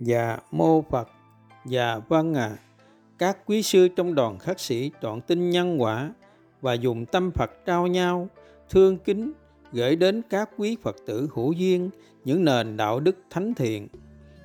[0.00, 1.08] Dạ mô Phật
[1.66, 2.56] Dạ vâng à
[3.18, 6.12] Các quý sư trong đoàn khắc sĩ chọn tin nhân quả
[6.60, 8.28] Và dùng tâm Phật trao nhau,
[8.70, 9.32] Thương kính
[9.72, 11.90] gửi đến các quý Phật tử hữu duyên
[12.24, 13.88] Những nền đạo đức thánh thiện,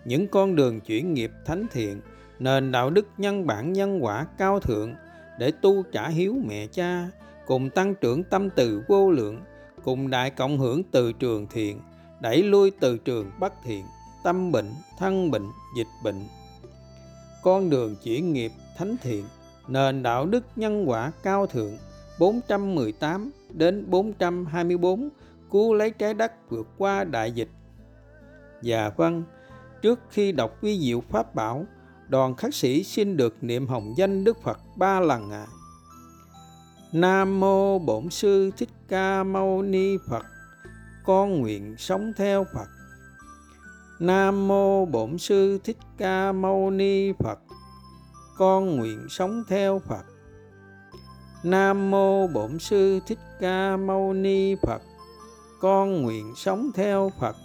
[0.05, 2.02] Những con đường chuyển nghiệp thánh thiện,
[2.40, 4.94] Nền đạo đức nhân bản nhân quả cao thượng
[5.40, 7.08] Để tu trả hiếu mẹ cha,
[7.46, 9.42] Cùng tăng trưởng tâm từ vô lượng,
[9.84, 11.80] Cùng đại cộng hưởng từ trường thiện,
[12.20, 13.86] Đẩy lui từ trường bất thiện
[14.26, 16.28] tâm bệnh, thân bệnh, dịch bệnh.
[17.44, 19.26] Con đường chuyển nghiệp thánh thiện,
[19.68, 21.77] nền đạo đức nhân quả cao thượng
[22.20, 25.09] 418 đến 424
[25.52, 27.49] cứu lấy trái đất vượt qua đại dịch.
[28.62, 29.23] Dạ vâng,
[29.82, 31.66] trước khi đọc vi diệu pháp bảo,
[32.07, 35.46] đoàn khắc sĩ xin được niệm hồng danh Đức Phật ba lần ạ.
[35.49, 35.54] À.
[36.91, 40.26] Nam mô Bổn sư Thích Ca Mâu Ni Phật.
[41.05, 42.74] Con nguyện sống theo Phật
[43.99, 47.40] Nam mô Bổn sư Thích Ca Mâu Ni Phật.
[48.38, 50.05] Con nguyện sống theo Phật.
[51.43, 54.82] Nam mô Bổn sư Thích Ca Mâu Ni Phật.
[55.62, 57.35] Con nguyện sống theo Phật.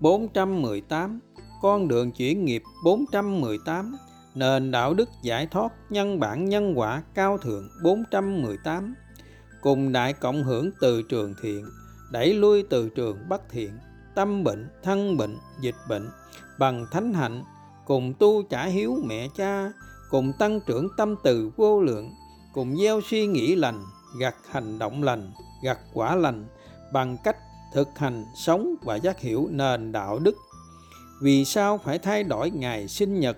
[0.00, 1.20] 418
[1.62, 3.96] Con đường chuyển nghiệp 418
[4.34, 8.94] Nền đạo đức giải thoát nhân bản nhân quả cao thượng 418
[9.60, 11.66] Cùng đại cộng hưởng từ trường thiện,
[12.12, 13.70] Đẩy lui từ trường bất thiện
[14.20, 16.10] tâm bệnh, thân bệnh, dịch bệnh
[16.58, 17.44] bằng thánh hạnh,
[17.86, 19.72] cùng tu trả hiếu mẹ cha,
[20.10, 22.14] cùng tăng trưởng tâm từ vô lượng,
[22.52, 23.84] cùng gieo suy nghĩ lành,
[24.18, 25.32] gặt hành động lành,
[25.62, 26.46] gặt quả lành
[26.92, 27.36] bằng cách
[27.74, 30.34] thực hành sống và giác hiểu nền đạo đức.
[31.22, 33.36] Vì sao phải thay đổi ngày sinh nhật,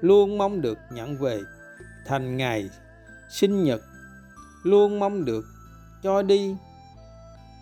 [0.00, 1.40] luôn mong được nhận về
[2.06, 2.70] thành ngày
[3.30, 3.80] sinh nhật,
[4.62, 5.44] luôn mong được
[6.02, 6.56] cho đi.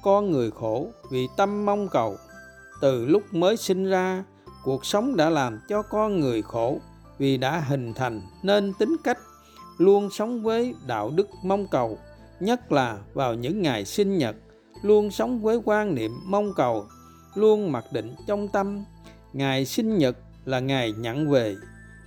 [0.03, 2.17] Con người khổ vì tâm mong cầu
[2.81, 4.25] từ lúc mới sinh ra,
[4.65, 6.79] cuộc sống đã làm cho con người khổ.
[7.19, 9.19] Vì đã hình thành nên tính cách,
[9.79, 11.99] luôn sống với đạo đức mong cầu,
[12.41, 14.37] nhất là vào những ngày sinh nhật,
[14.83, 16.87] luôn sống với quan niệm mong cầu,
[17.35, 18.85] luôn mặc định trong tâm.
[19.33, 21.57] Ngày sinh nhật là ngày nhận về.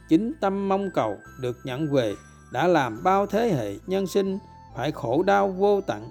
[0.09, 2.15] Chính tâm mong cầu được nhận về
[2.51, 4.37] đã làm bao thế hệ nhân sinh
[4.75, 6.09] phải khổ đau vô tận.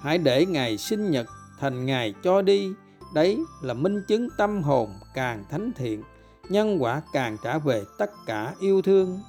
[0.00, 1.26] Hãy để ngày sinh nhật
[1.58, 2.68] thành ngày cho đi
[3.14, 6.02] đấy là minh chứng tâm hồn càng thánh thiện,
[6.48, 9.20] nhân quả càng trả về tất cả yêu thương.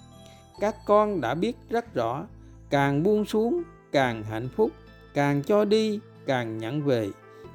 [0.59, 2.25] Các con đã biết rất rõ,
[2.69, 4.71] càng buông xuống, càng hạnh phúc,
[5.13, 7.09] càng cho đi, càng nhận về.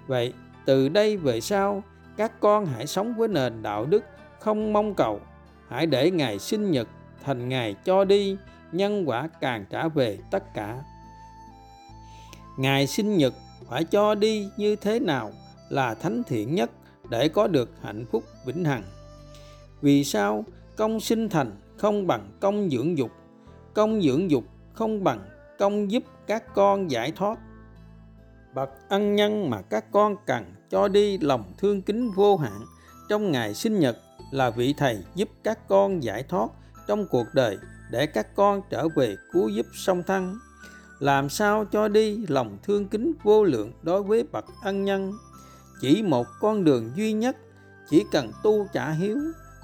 [0.06, 0.32] Vậy
[0.64, 1.82] từ đây về sau,
[2.16, 4.04] các con hãy sống với nền đạo đức
[4.40, 5.20] không mong cầu.
[5.68, 6.88] Hãy để ngày sinh nhật
[7.24, 8.36] thành ngày cho đi,
[8.72, 10.82] nhân quả càng trả về tất cả.
[12.56, 13.34] Ngày sinh nhật
[13.68, 15.32] phải cho đi như thế nào?
[15.68, 16.70] Là thánh thiện nhất
[17.10, 18.82] để có được hạnh phúc vĩnh hằng.
[19.82, 20.44] Vì sao
[20.76, 23.10] công sinh thành không bằng công dưỡng dục,
[23.74, 25.20] công dưỡng dục không bằng
[25.58, 27.38] công giúp các con giải thoát.
[28.54, 32.60] Bậc ân nhân mà các con cần cho đi lòng thương kính vô hạn
[33.08, 33.96] trong ngày sinh nhật
[34.30, 36.50] là vị thầy giúp các con giải thoát
[36.86, 37.58] trong cuộc đời
[37.90, 40.38] để các con trở về cứu giúp song thân.
[40.98, 45.12] Làm sao cho đi lòng thương kính vô lượng đối với bậc ân nhân
[45.80, 47.36] chỉ một con đường duy nhất,
[47.90, 49.18] chỉ cần tu trả hiếu,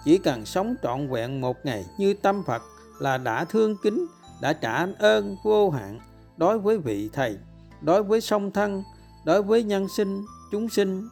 [0.05, 2.63] chỉ cần sống trọn vẹn một ngày như tâm phật
[3.01, 4.07] là đã thương kính,
[4.41, 6.01] đã trả ơn vô hạn.
[6.37, 7.39] Đối với vị thầy,
[7.81, 8.83] đối với song thân,
[9.25, 10.23] đối với nhân sinh,
[10.53, 11.09] chúng sinh,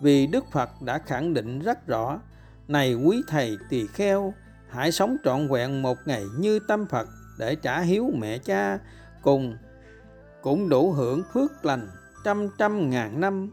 [0.00, 2.20] vì đức phật đã khẳng định rất rõ,
[2.68, 4.34] này quý thầy tỳ kheo,
[4.68, 7.08] hãy sống trọn vẹn một ngày như tâm phật
[7.38, 8.78] để trả hiếu mẹ cha
[9.22, 9.56] cùng,
[10.42, 11.88] cũng đủ hưởng phước lành
[12.24, 13.50] trăm trăm ngàn năm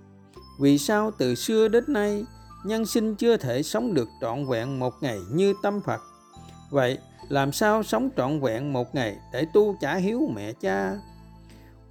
[0.57, 2.25] vì sao từ xưa đến nay
[2.65, 6.01] nhân sinh chưa thể sống được trọn vẹn một ngày như tâm Phật?
[6.69, 6.97] Vậy
[7.29, 10.97] làm sao sống trọn vẹn một ngày để tu trả hiếu mẹ cha?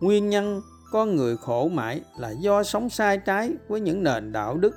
[0.01, 0.63] Nguyên nhân
[0.93, 4.75] con người khổ mãi là do sống sai trái với những nền đạo đức,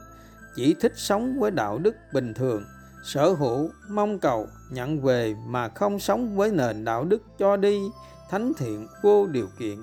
[0.55, 2.63] chỉ thích sống với đạo đức bình thường,
[3.03, 7.79] sở hữu, mong cầu, nhận về mà không sống với nền đạo đức cho đi,
[8.29, 9.77] thánh thiện vô điều kiện.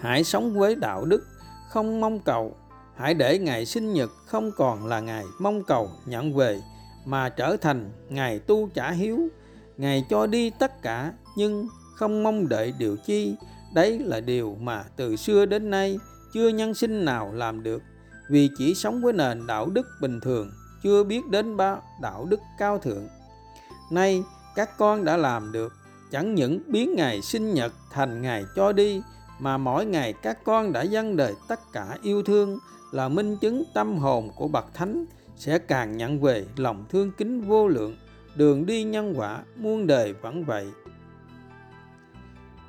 [0.00, 1.24] Hãy sống với đạo đức
[1.68, 2.56] không mong cầu.
[2.96, 6.60] Hãy để ngày sinh nhật không còn là ngày mong cầu nhận về,
[7.04, 9.28] mà trở thành ngày tu trả hiếu.
[9.76, 13.34] Ngày cho đi tất cả, nhưng không mong đợi điều chi.
[13.74, 15.98] Đấy là điều mà từ xưa đến nay
[16.34, 17.82] chưa nhân sinh nào làm được.
[18.30, 20.50] Vì chỉ sống với nền đạo đức bình thường,
[20.82, 23.08] chưa biết đến ba đạo đức cao thượng.
[23.90, 24.22] Nay,
[24.54, 25.72] các con đã làm được,
[26.12, 29.02] chẳng những biến ngày sinh nhật thành ngày cho đi
[29.38, 32.58] mà mỗi ngày các con đã dâng đời tất cả yêu thương
[32.92, 35.04] là minh chứng tâm hồn của bậc thánh
[35.36, 37.96] sẽ càng nhận về lòng thương kính vô lượng,
[38.36, 40.66] đường đi nhân quả, muôn đời vẫn vậy.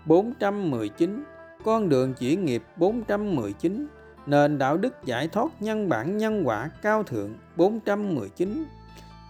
[0.05, 1.23] 419
[1.63, 3.87] con đường chuyển nghiệp 419
[4.25, 8.65] nền đạo đức giải thoát nhân bản nhân quả cao thượng 419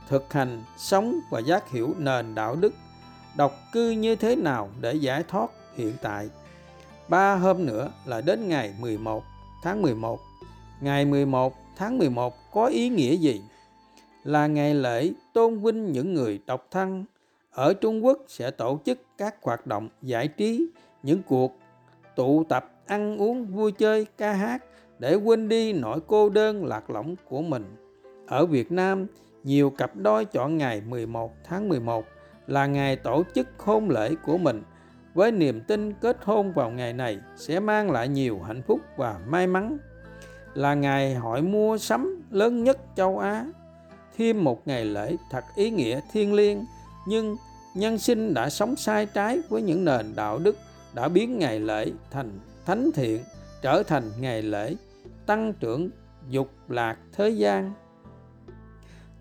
[0.07, 2.73] thực hành, sống và giác hiểu nền đạo đức,
[3.37, 6.29] độc cư như thế nào để giải thoát hiện tại?
[7.09, 9.23] Ba hôm nữa là đến ngày 11
[9.63, 10.19] tháng 11
[10.81, 13.41] ngày 11 tháng 11 có ý nghĩa gì?
[14.23, 17.05] Là ngày lễ tôn vinh những người độc thân.
[17.51, 20.67] Ở Trung Quốc sẽ tổ chức các hoạt động giải trí
[21.03, 21.57] những cuộc
[22.15, 24.63] tụ tập ăn uống vui chơi ca hát
[24.99, 27.75] để quên đi nỗi cô đơn lạc lõng của mình.
[28.27, 29.07] Ở Việt Nam,
[29.43, 32.05] nhiều cặp đôi chọn ngày 11 tháng 11
[32.47, 34.63] là ngày tổ chức hôn lễ của mình
[35.17, 39.19] với niềm tin kết hôn vào ngày này sẽ mang lại nhiều hạnh phúc và
[39.27, 39.77] may mắn.
[40.53, 43.45] Là ngày hội mua sắm lớn nhất châu Á.
[44.17, 46.65] Thêm một ngày lễ thật ý nghĩa thiêng liêng,
[47.07, 47.35] nhưng
[47.75, 50.57] nhân sinh đã sống sai trái với những nền đạo đức
[50.93, 53.23] đã biến ngày lễ thành thánh thiện,
[53.61, 54.75] trở thành ngày lễ
[55.25, 55.89] tăng trưởng
[56.29, 57.73] dục lạc thế gian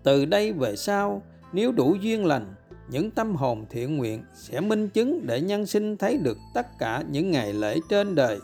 [0.03, 1.21] từ đây về sau,
[1.53, 2.53] nếu đủ duyên lành
[2.89, 7.03] những tâm hồn thiện nguyện sẽ minh chứng để nhân sinh thấy được tất cả
[7.09, 8.39] những ngày lễ trên đời.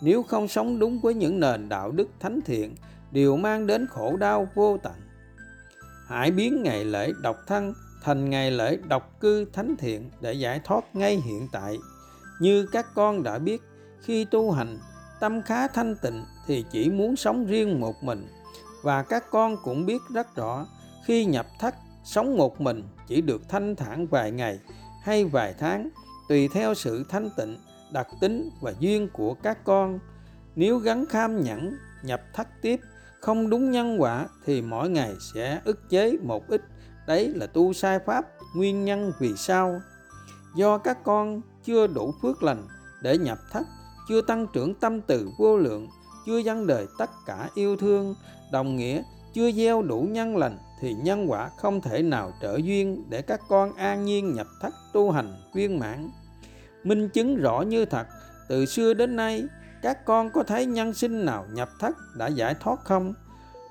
[0.00, 2.74] Nếu không sống đúng với những nền đạo đức thánh thiện
[3.10, 4.92] đều mang đến khổ đau vô tận.
[6.06, 10.60] Hãy biến ngày lễ độc thân thành ngày lễ độc cư thánh thiện để giải
[10.64, 11.78] thoát ngay hiện tại.
[12.40, 13.62] Như các con đã biết,
[14.00, 14.78] khi tu hành,
[15.20, 18.26] tâm khá thanh tịnh thì chỉ muốn sống riêng một mình.
[18.82, 20.66] Và các con cũng biết rất rõ,
[21.06, 21.74] khi nhập thất,
[22.04, 24.60] sống một mình chỉ được thanh thản vài ngày
[25.02, 25.88] hay vài tháng,
[26.28, 27.56] tùy theo sự thanh tịnh,
[27.92, 29.98] đặc tính và duyên của các con.
[30.56, 32.80] Nếu gắn kham nhẫn, nhập thất tiếp,
[33.20, 36.62] không đúng nhân quả thì mỗi ngày sẽ ức chế một ít.
[37.06, 38.26] Đấy là tu sai pháp,
[38.56, 39.80] nguyên nhân vì sao.
[40.56, 42.68] Do các con chưa đủ phước lành
[43.02, 43.66] để nhập thất,
[44.08, 45.88] chưa tăng trưởng tâm từ vô lượng,
[46.26, 48.14] chưa dâng đời tất cả yêu thương,
[48.52, 49.02] đồng nghĩa
[49.38, 53.40] chưa gieo đủ nhân lành thì nhân quả không thể nào trở duyên để các
[53.48, 56.10] con an nhiên nhập thất tu hành viên mãn.
[56.84, 58.06] Minh chứng rõ như thật,
[58.48, 59.44] từ xưa đến nay,
[59.82, 63.14] các con có thấy nhân sinh nào nhập thất đã giải thoát không?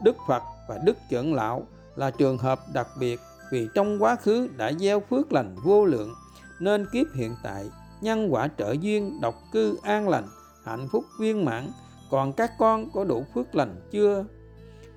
[0.03, 3.19] Đức phật và đức trưởng lão là trường hợp đặc biệt
[3.51, 6.13] vì trong quá khứ đã gieo phước lành vô lượng,
[6.59, 7.69] nên kiếp hiện tại,
[8.01, 10.27] nhân quả trợ duyên, độc cư, an lành,
[10.65, 11.71] hạnh phúc viên mãn,
[12.11, 14.25] còn các con có đủ phước lành chưa?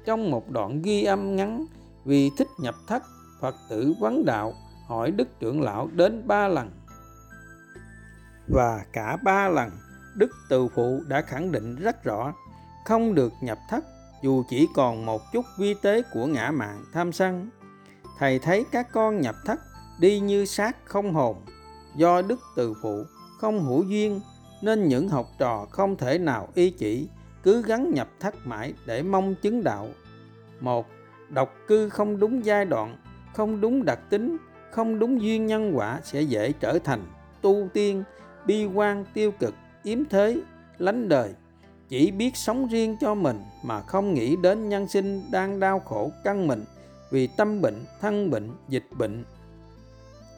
[0.05, 1.67] Trong một đoạn ghi âm ngắn,
[2.05, 3.03] vì thích nhập thất,
[3.41, 4.55] phật tử vấn đạo,
[4.87, 6.71] hỏi đức trưởng lão đến ba lần.
[8.49, 9.71] Và cả ba lần,
[10.15, 12.33] đức từ phụ đã khẳng định rất rõ,
[12.85, 13.85] không được nhập thất,
[14.23, 17.51] dù chỉ còn một chút vi tế của ngã mạng tham sân.
[18.19, 19.61] Thầy thấy các con nhập thất
[20.01, 21.37] đi như xác không hồn.
[21.97, 23.05] Do đức từ phụ
[23.39, 24.21] không hữu duyên,
[24.63, 27.09] nên những học trò không thể nào y chỉ
[27.43, 29.89] cứ gắn nhập thất mãi để mong chứng đạo.
[30.61, 30.87] Một,
[31.29, 32.97] độc cư không đúng giai đoạn,
[33.35, 34.37] không đúng đặc tính,
[34.71, 37.01] không đúng duyên nhân quả sẽ dễ trở thành
[37.43, 38.05] tu tiên,
[38.47, 40.37] bi quan tiêu cực, yếm thế,
[40.79, 41.35] lánh đời.
[41.89, 46.11] Chỉ biết sống riêng cho mình mà không nghĩ đến nhân sinh đang đau khổ
[46.25, 46.65] căn mình
[47.11, 49.25] vì tâm bệnh, thân bệnh, dịch bệnh.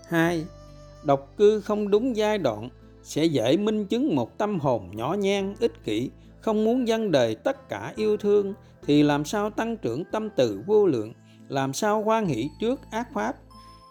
[0.08, 0.46] Hai,
[1.04, 2.68] độc cư không đúng giai đoạn
[3.02, 6.10] sẽ dễ minh chứng một tâm hồn nhỏ nhen, ích kỷ
[6.42, 8.54] không muốn dân đời tất cả yêu thương,
[8.86, 11.12] thì làm sao tăng trưởng tâm từ vô lượng?
[11.48, 13.36] Làm sao hoan hỷ trước ác pháp?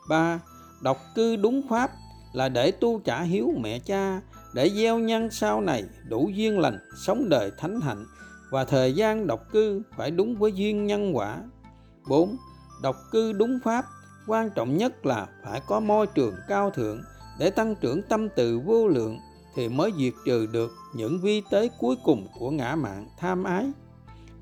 [0.09, 0.39] Ba
[0.81, 1.91] độc cư đúng pháp
[2.33, 4.21] là để tu trả hiếu mẹ cha,
[4.53, 8.05] để gieo nhân sau này đủ duyên lành, sống đời thánh hạnh,
[8.51, 11.37] và thời gian độc cư phải đúng với duyên nhân quả.
[12.09, 12.37] 4.
[12.83, 13.85] Độc cư đúng pháp
[14.27, 17.01] quan trọng nhất là phải có môi trường cao thượng
[17.39, 19.19] để tăng trưởng tâm từ vô lượng
[19.55, 23.71] thì mới diệt trừ được những vi tế cuối cùng của ngã mạng tham ái.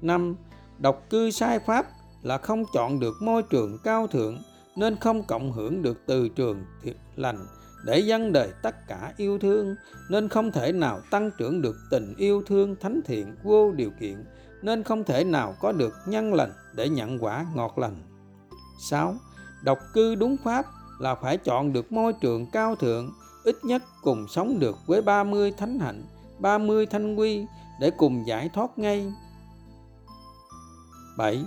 [0.01, 0.35] 5.
[0.77, 1.85] Độc cư sai pháp
[2.21, 4.37] là không chọn được môi trường cao thượng
[4.75, 7.47] nên không cộng hưởng được từ trường thiện lành
[7.85, 9.75] để dân đời tất cả yêu thương
[10.09, 14.25] nên không thể nào tăng trưởng được tình yêu thương thánh thiện vô điều kiện
[14.61, 17.95] nên không thể nào có được nhân lành để nhận quả ngọt lành.
[18.89, 19.15] 6.
[19.63, 20.65] Độc cư đúng pháp
[20.99, 23.11] là phải chọn được môi trường cao thượng,
[23.49, 26.03] ít nhất cùng sống được với 30 thánh hạnh,
[26.39, 27.45] 30 thanh quy
[27.79, 29.13] để cùng giải thoát ngay.
[31.17, 31.43] 7.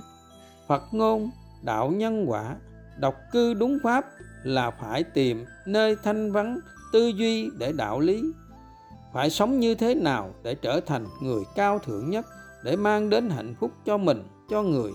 [0.69, 1.31] Phật ngôn,
[1.63, 2.57] đạo nhân quả,
[2.99, 4.05] độc cư đúng pháp
[4.43, 6.59] là phải tìm nơi thanh vắng
[6.93, 8.23] tư duy để đạo lý
[9.13, 12.27] phải sống như thế nào để trở thành người cao thượng nhất
[12.65, 14.93] để mang đến hạnh phúc cho mình cho người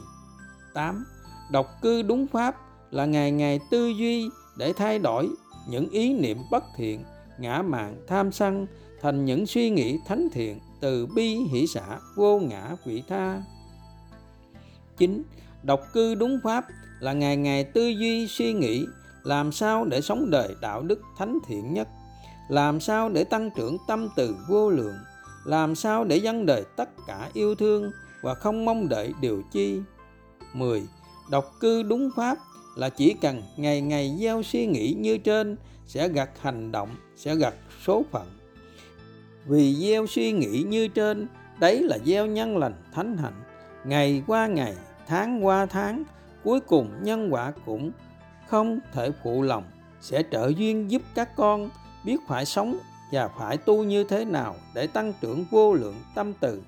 [0.73, 1.05] 8.
[1.51, 2.55] độc cư đúng pháp
[2.91, 5.29] là ngày ngày tư duy để thay đổi
[5.67, 7.03] những ý niệm bất thiện,
[7.39, 8.67] ngã mạn tham sân
[9.01, 13.41] thành những suy nghĩ thánh thiện từ bi hỷ xã vô ngã vị tha
[14.97, 15.23] 9.
[15.63, 16.65] Độc cư đúng pháp
[16.99, 18.85] là ngày ngày tư duy suy nghĩ,
[19.23, 21.87] làm sao để sống đời đạo đức thánh thiện nhất
[22.47, 24.95] làm sao để tăng trưởng tâm từ vô lượng
[25.45, 29.81] làm sao để dân đời tất cả yêu thương và không mong đợi điều chi
[30.53, 30.83] 10.
[31.29, 32.37] Độc cư đúng pháp
[32.77, 35.57] là chỉ cần ngày ngày gieo suy nghĩ như trên,
[35.87, 37.53] sẽ gặt hành động, sẽ gặt
[37.85, 38.27] số phận.
[39.45, 41.27] Vì gieo suy nghĩ như trên,
[41.59, 43.43] đấy là gieo nhân lành, thánh hạnh.
[43.85, 44.73] Ngày qua ngày,
[45.07, 46.03] tháng qua tháng,
[46.43, 47.91] cuối cùng nhân quả cũng
[48.47, 49.63] không thể phụ lòng,
[50.01, 51.69] sẽ trợ duyên giúp các con
[52.05, 52.77] biết phải sống
[53.11, 56.61] và phải tu như thế nào để tăng trưởng vô lượng tâm từ.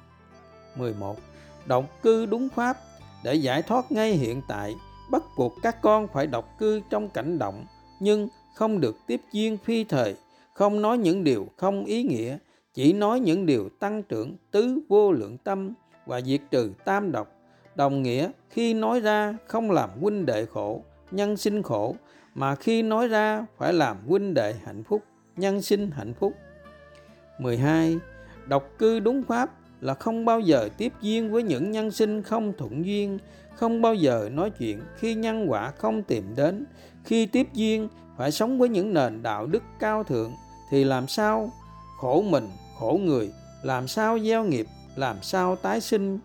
[0.75, 1.17] 11.
[1.65, 2.77] động cư đúng pháp
[3.23, 4.75] để giải thoát ngay hiện tại
[5.09, 7.65] bắt buộc các con phải độc cư trong cảnh động,
[7.99, 10.15] nhưng không được tiếp duyên phi thời,
[10.53, 12.37] không nói những điều không ý nghĩa,
[12.73, 15.73] chỉ nói những điều tăng trưởng tứ vô lượng tâm
[16.05, 17.27] và diệt trừ tam độc
[17.75, 21.95] đồng nghĩa, khi nói ra không làm huynh đệ khổ, nhân sinh khổ,
[22.35, 25.03] mà khi nói ra phải làm huynh đệ hạnh phúc,
[25.37, 26.33] nhân sinh hạnh phúc
[27.39, 27.97] 12.
[28.47, 29.49] Độc cư đúng pháp
[29.81, 33.19] là không bao giờ tiếp duyên với những nhân sinh không thuận duyên,
[33.55, 36.65] không bao giờ nói chuyện khi nhân quả không tìm đến.
[37.03, 40.31] Khi tiếp duyên phải sống với những nền đạo đức cao thượng
[40.71, 41.51] thì làm sao
[41.97, 42.47] khổ mình,
[42.79, 43.31] khổ người,
[43.63, 46.19] làm sao gieo nghiệp, làm sao tái sinh.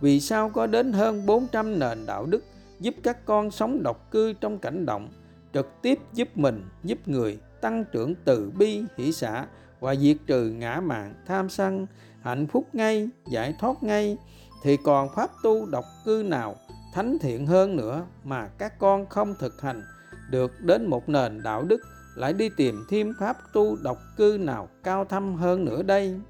[0.00, 2.44] Vì sao có đến hơn 400 nền đạo đức
[2.80, 5.08] giúp các con sống độc cư trong cảnh động,
[5.54, 9.46] trực tiếp giúp mình, giúp người, tăng trưởng từ bi, hỷ xã
[9.80, 11.86] và diệt trừ ngã mạn, tham sân,
[12.26, 14.16] hạnh phúc ngay, giải thoát ngay,
[14.62, 16.56] thì còn pháp tu độc cư nào
[16.94, 19.82] thánh thiện hơn nữa mà các con không thực hành
[20.30, 21.80] được đến một nền đạo đức
[22.16, 26.20] lại đi tìm thêm pháp tu độc cư nào cao thâm hơn nữa đây?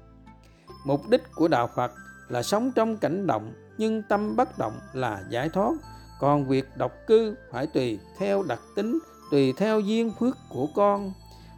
[0.85, 1.91] Mục đích của đạo phật
[2.29, 5.73] là sống trong cảnh động nhưng tâm bất động là giải thoát.
[6.19, 8.99] Còn việc độc cư phải tùy theo đặc tính
[9.31, 11.13] tùy theo duyên phước của con.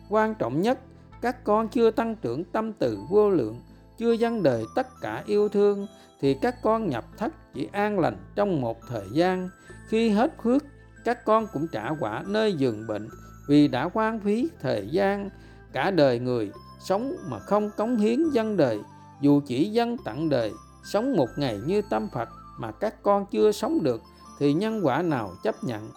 [0.10, 0.80] Quan trọng nhất
[1.22, 3.62] các con chưa tăng trưởng tâm từ vô lượng
[4.00, 5.88] chưa dâng đời tất cả yêu thương,
[6.22, 9.50] thì các con nhập thất chỉ an lành trong một thời gian.
[9.88, 10.64] Khi hết phước,
[11.06, 13.08] các con cũng trả quả nơi giường bệnh,
[13.48, 15.30] vì đã quan phí thời gian.
[15.74, 18.80] Cả đời người sống mà không cống hiến dân đời,
[19.22, 20.54] dù chỉ dân tặng đời,
[20.84, 22.30] sống một ngày như tâm Phật
[22.60, 24.02] mà các con chưa sống được,
[24.40, 25.90] thì nhân quả nào chấp nhận?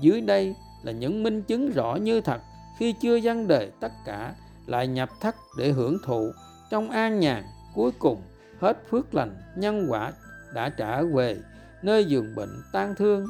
[0.00, 2.40] Dưới đây là những minh chứng rõ như thật.
[2.78, 4.34] Khi chưa dân đời tất cả,
[4.66, 6.32] lại nhập thất để hưởng thụ
[6.74, 8.22] trong an nhàn, cuối cùng,
[8.60, 10.12] hết phước lành, nhân quả
[10.54, 11.40] đã trả về,
[11.82, 13.26] nơi giường bệnh tan thương.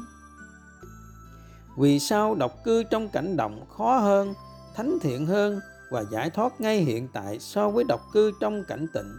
[1.77, 4.33] Vì sao độc cư trong cảnh động khó hơn,
[4.75, 5.59] thánh thiện hơn
[5.91, 9.17] và giải thoát ngay hiện tại so với độc cư trong cảnh tịnh?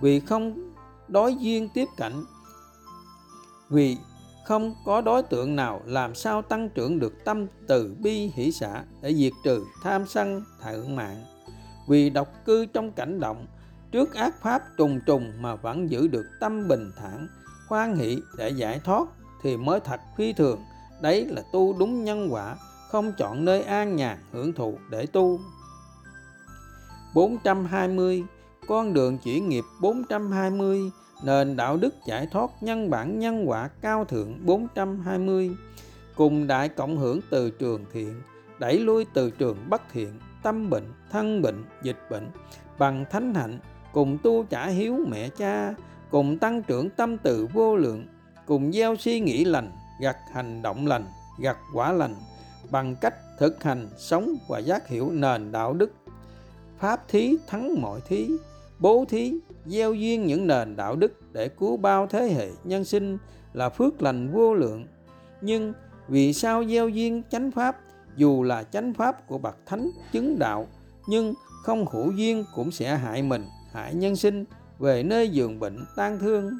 [0.00, 0.72] Vì không
[1.08, 2.12] đối duyên tiếp cận
[3.70, 3.96] vì
[4.46, 8.84] không có đối tượng nào làm sao tăng trưởng được tâm từ bi hỷ xã
[9.02, 11.31] để diệt trừ tham sân thượng mạng
[11.88, 13.46] vì độc cư trong cảnh động,
[13.92, 17.28] trước ác pháp trùng trùng mà vẫn giữ được tâm bình thản
[17.68, 19.08] khoan hỷ để giải thoát
[19.42, 20.60] thì mới thật phi thường.
[21.00, 22.56] Đấy là tu đúng nhân quả,
[22.90, 25.40] không chọn nơi an nhàn hưởng thụ để tu.
[27.14, 28.24] 420
[28.68, 30.80] con đường chuyển nghiệp 420
[31.24, 35.50] nền đạo đức giải thoát nhân bản nhân quả cao thượng 420
[36.16, 38.22] cùng đại cộng hưởng từ trường thiện,
[38.58, 42.28] đẩy lui từ trường bất thiện tâm bệnh, thân bệnh, dịch bệnh.
[42.78, 43.58] Bằng thánh hạnh,
[43.92, 45.74] cùng tu trả hiếu mẹ cha,
[46.10, 48.06] cùng tăng trưởng tâm từ vô lượng,
[48.46, 49.70] cùng gieo suy nghĩ lành,
[50.00, 51.04] gặt hành động lành,
[51.38, 52.14] gặt quả lành,
[52.70, 55.92] bằng cách thực hành sống và giác hiểu nền đạo đức.
[56.78, 58.30] Pháp thí thắng mọi thí,
[58.78, 59.34] bố thí,
[59.66, 63.18] gieo duyên những nền đạo đức để cứu bao thế hệ nhân sinh
[63.52, 64.86] là phước lành vô lượng.
[65.40, 65.72] Nhưng
[66.08, 67.76] vì sao gieo duyên chánh pháp
[68.16, 70.66] dù là chánh pháp của bậc thánh chứng đạo,
[71.06, 74.44] nhưng không hữu duyên cũng sẽ hại mình, hại nhân sinh,
[74.78, 76.50] về nơi giường bệnh tan thương.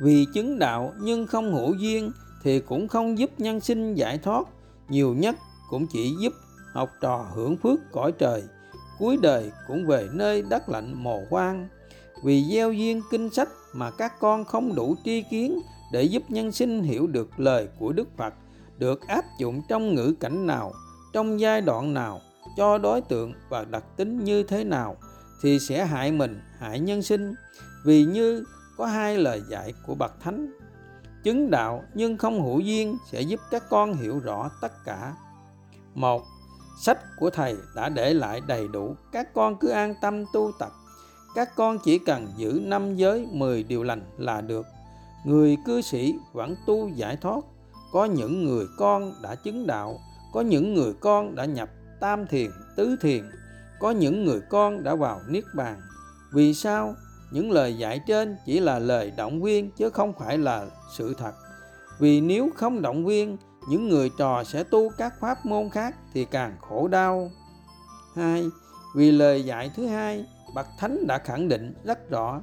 [0.00, 4.46] Vì chứng đạo nhưng không hữu duyên thì cũng không giúp nhân sinh giải thoát,
[4.88, 5.36] nhiều nhất
[5.70, 6.32] cũng chỉ giúp
[6.72, 8.42] học trò hưởng phước cõi trời,
[8.98, 11.68] cuối đời cũng về nơi đất lạnh mồ hoang.
[12.24, 15.60] Vì gieo duyên kinh sách mà các con không đủ tri kiến
[15.92, 18.34] để giúp nhân sinh hiểu được lời của đức phật
[18.82, 20.72] được áp dụng trong ngữ cảnh nào,
[21.12, 22.20] trong giai đoạn nào,
[22.56, 24.96] cho đối tượng và đặc tính như thế nào
[25.42, 27.34] thì sẽ hại mình, hại nhân sinh.
[27.84, 28.44] Vì như
[28.76, 30.52] có hai lời dạy của bậc thánh,
[31.24, 35.14] chứng đạo nhưng không hữu duyên sẽ giúp các con hiểu rõ tất cả.
[35.94, 36.22] Một,
[36.80, 40.70] sách của thầy đã để lại đầy đủ, các con cứ an tâm tu tập.
[41.34, 44.66] Các con chỉ cần giữ năm giới 10 điều lành là được.
[45.24, 47.44] Người cư sĩ vẫn tu giải thoát
[47.92, 50.00] có những người con đã chứng đạo,
[50.32, 51.68] có những người con đã nhập
[52.00, 53.24] tam thiền, tứ thiền,
[53.80, 55.80] có những người con đã vào niết bàn.
[56.32, 56.94] Vì sao?
[57.32, 61.32] Những lời dạy trên chỉ là lời động viên chứ không phải là sự thật.
[61.98, 63.36] Vì nếu không động viên,
[63.68, 67.30] những người trò sẽ tu các pháp môn khác thì càng khổ đau.
[68.14, 68.44] Hai,
[68.94, 72.40] vì lời dạy thứ hai, bậc thánh đã khẳng định rất rõ,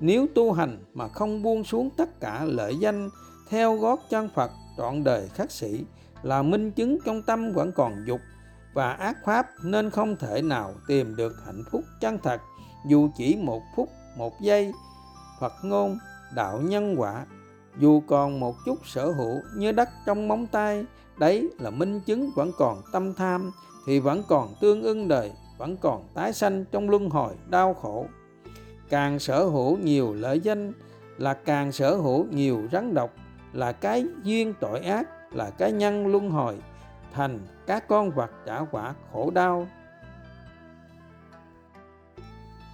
[0.00, 3.10] nếu tu hành mà không buông xuống tất cả lợi danh
[3.48, 5.84] theo gót chân phật trọn đời khắc sĩ
[6.22, 8.20] là minh chứng trong tâm vẫn còn dục
[8.74, 12.40] và ác pháp nên không thể nào tìm được hạnh phúc chân thật,
[12.88, 14.72] dù chỉ một phút, một giây.
[15.40, 15.98] Phật ngôn,
[16.34, 17.26] đạo nhân quả,
[17.78, 20.84] dù còn một chút sở hữu như đất trong móng tay,
[21.18, 23.50] đấy là minh chứng vẫn còn tâm tham
[23.86, 28.06] thì vẫn còn tương ưng đời, vẫn còn tái sanh trong luân hồi đau khổ.
[28.88, 30.72] Càng sở hữu nhiều lợi danh
[31.18, 33.10] là càng sở hữu nhiều rắn độc
[33.52, 36.56] là cái duyên tội ác, là cái nhân luân hồi,
[37.12, 39.68] thành các con vật trả quả khổ đau.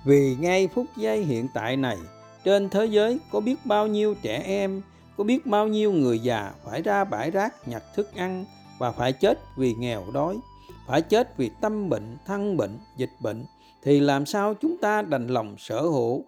[0.05, 1.97] Vì ngay phút giây hiện tại này,
[2.45, 4.83] trên thế giới có biết bao nhiêu trẻ em,
[5.17, 8.45] có biết bao nhiêu người già phải ra bãi rác nhặt thức ăn
[8.79, 10.39] và phải chết vì nghèo đói,
[10.87, 13.45] phải chết vì tâm bệnh, thân bệnh, dịch bệnh,
[13.83, 16.25] thì làm sao chúng ta đành lòng sở hữu,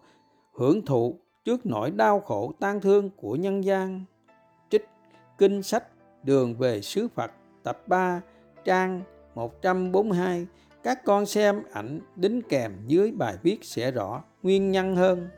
[0.54, 1.14] hưởng thụ
[1.44, 4.04] trước nỗi đau khổ tan thương của nhân gian?
[5.40, 5.84] Kinh sách,
[6.22, 7.30] đường về xứ Phật,
[7.62, 8.20] tập 3
[8.64, 9.02] trang
[9.34, 10.46] 142
[10.82, 15.28] các con xem ảnh đính kèm dưới bài viết sẽ rõ nguyên nhân hơn.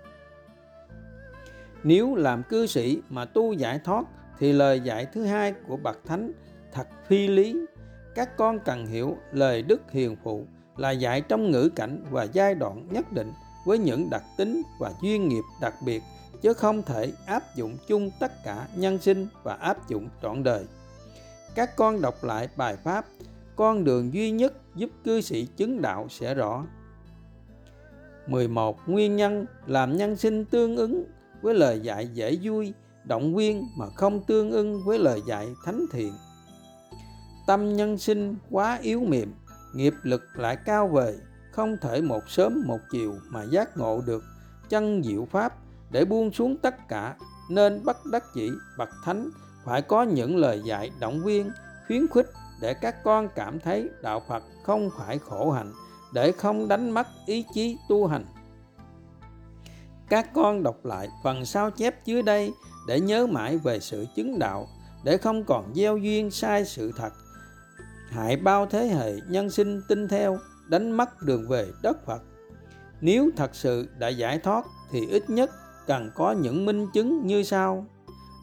[1.83, 4.05] Nếu làm cư sĩ mà tu giải thoát
[4.39, 6.33] thì lời dạy thứ hai của bậc thánh
[6.73, 7.57] thật phi lý.
[8.15, 12.55] Các con cần hiểu lời đức hiền phụ là dạy trong ngữ cảnh và giai
[12.55, 13.33] đoạn nhất định
[13.67, 16.03] với những đặc tính và duyên nghiệp đặc biệt
[16.41, 20.65] chứ không thể áp dụng chung tất cả nhân sinh và áp dụng trọn đời
[21.55, 23.05] các con đọc lại bài pháp
[23.57, 26.65] con đường duy nhất giúp cư sĩ chứng đạo sẽ rõ
[28.27, 28.79] 11.
[28.87, 31.05] Nguyên nhân làm nhân sinh tương ứng
[31.43, 32.73] với lời dạy dễ vui,
[33.05, 36.13] động viên mà không tương ứng với lời dạy thánh thiện.
[37.47, 39.33] Tâm nhân sinh quá yếu mềm,
[39.75, 41.17] nghiệp lực lại cao vời,
[41.53, 44.25] không thể một sớm một chiều mà giác ngộ được
[44.69, 45.55] chân diệu pháp
[45.93, 47.17] để buông xuống tất cả
[47.51, 49.31] nên bất đắc dĩ bậc thánh
[49.65, 51.51] phải có những lời dạy động viên
[51.87, 52.27] khuyến khích
[52.61, 55.73] để các con cảm thấy đạo Phật không phải khổ hạnh
[56.13, 58.25] để không đánh mất ý chí tu hành.
[60.09, 62.53] Các con đọc lại phần sao chép dưới đây
[62.89, 64.69] để nhớ mãi về sự chứng đạo,
[65.05, 67.13] để không còn gieo duyên sai sự thật,
[68.11, 72.23] hại bao thế hệ nhân sinh tin theo, đánh mất đường về đất Phật.
[73.01, 75.51] Nếu thật sự đã giải thoát thì ít nhất
[75.87, 77.87] cần có những minh chứng như sau.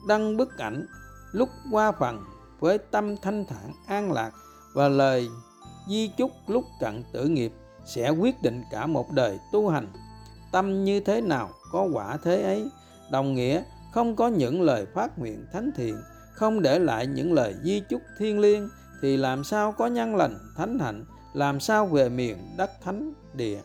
[0.07, 0.85] Đăng bức ảnh
[1.31, 2.23] lúc qua phần
[2.59, 4.31] với tâm thanh thản, an lạc
[4.73, 5.29] và lời
[5.89, 7.53] di chúc lúc cận tử nghiệp
[7.85, 9.87] sẽ quyết định cả một đời tu hành.
[10.51, 12.69] Tâm như thế nào, có quả thế ấy.
[13.11, 15.95] Đồng nghĩa, không có những lời phát nguyện thánh thiện,
[16.33, 18.69] không để lại những lời di chúc thiên liêng,
[19.01, 23.59] thì làm sao có nhân lành, thánh hạnh, làm sao về miền đất thánh địa?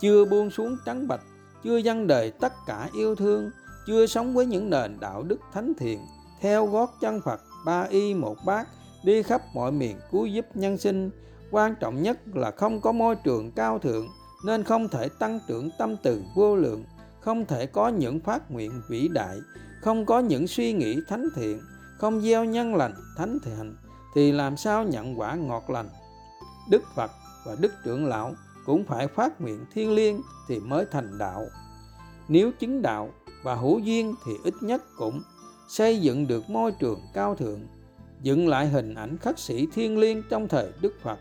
[0.00, 1.20] Chưa buông xuống trắng bạch
[1.64, 3.50] chưa dâng đời tất cả yêu thương,
[3.86, 6.06] chưa sống với những nền đạo đức thánh thiện,
[6.40, 8.68] theo gót chân phật, ba y một bát,
[9.04, 11.10] đi khắp mọi miền cứu giúp nhân sinh.
[11.50, 14.08] Quan trọng nhất là không có môi trường cao thượng,
[14.44, 16.84] nên không thể tăng trưởng tâm từ vô lượng,
[17.20, 19.38] không thể có những phát nguyện vĩ đại,
[19.80, 21.60] không có những suy nghĩ thánh thiện,
[21.98, 23.76] không gieo nhân lành thánh thiện,
[24.14, 25.88] thì làm sao nhận quả ngọt lành?
[26.70, 27.10] Đức phật
[27.46, 28.34] và đức trưởng lão
[28.70, 31.46] cũng phải phát nguyện thiên liêng thì mới thành đạo.
[32.28, 33.10] Nếu chứng đạo
[33.42, 35.22] và hữu duyên thì ít nhất cũng
[35.68, 37.60] xây dựng được môi trường cao thượng,
[38.22, 41.18] dựng lại hình ảnh khắc sĩ thiên liêng trong thời đức phật.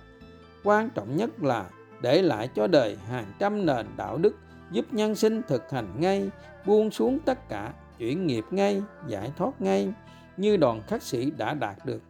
[0.64, 1.70] Quan trọng nhất là
[2.02, 4.36] để lại cho đời hàng trăm nền đạo đức
[4.72, 6.30] giúp nhân sinh thực hành ngay,
[6.66, 9.94] buông xuống tất cả, chuyển nghiệp ngay, giải thoát ngay,
[10.38, 12.02] như đoàn khắc sĩ đã đạt được.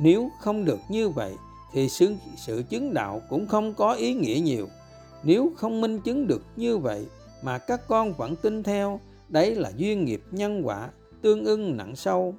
[0.00, 1.34] Nếu không được như vậy
[1.76, 4.68] thì sự, sự chứng đạo cũng không có ý nghĩa nhiều.
[5.22, 7.06] Nếu không minh chứng được như vậy
[7.42, 10.90] mà các con vẫn tin theo đấy là duyên nghiệp nhân quả
[11.22, 12.34] tương ưng nặng sâu.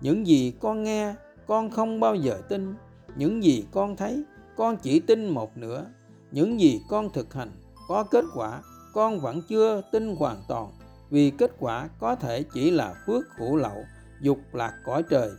[0.00, 1.14] Những gì con nghe
[1.46, 2.74] con không bao giờ tin.
[3.16, 4.22] Những gì con thấy
[4.56, 5.84] con chỉ tin một nửa.
[6.32, 7.50] Những gì con thực hành
[7.88, 8.62] có kết quả
[8.94, 10.72] con vẫn chưa tin hoàn toàn
[11.10, 13.84] vì kết quả có thể chỉ là phước hữu lậu
[14.22, 15.30] dục lạc cõi trời.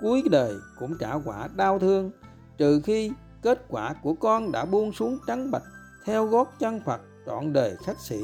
[0.00, 2.10] Cuối đời cũng trả quả đau thương
[2.62, 3.10] trừ khi
[3.42, 5.62] kết quả của con đã buông xuống trắng bạch
[6.04, 8.20] theo gót chân Phật, trọn đời khách sĩ,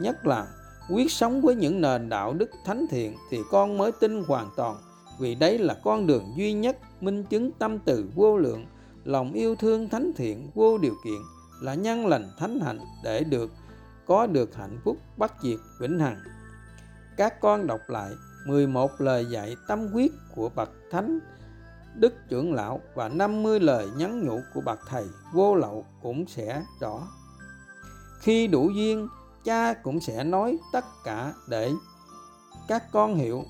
[0.00, 0.46] nhất là
[0.90, 4.76] quyết sống với những nền đạo đức thánh thiện thì con mới tin hoàn toàn.
[5.20, 8.66] Vì đấy là con đường duy nhất minh chứng tâm từ vô lượng,
[9.04, 11.20] lòng yêu thương thánh thiện vô điều kiện,
[11.62, 13.50] là nhân lành thánh hạnh để được,
[14.06, 16.20] có được hạnh phúc bất diệt vĩnh hằng.
[17.16, 18.10] Các con đọc lại
[18.46, 21.18] 11 lời dạy tâm quyết của bậc thánh
[21.94, 26.62] đức trưởng lão và 50 lời nhắn nhủ của bậc thầy vô lậu cũng sẽ
[26.80, 27.08] rõ.
[28.20, 29.08] Khi đủ duyên,
[29.44, 31.70] cha cũng sẽ nói tất cả để
[32.68, 33.44] các con hiểu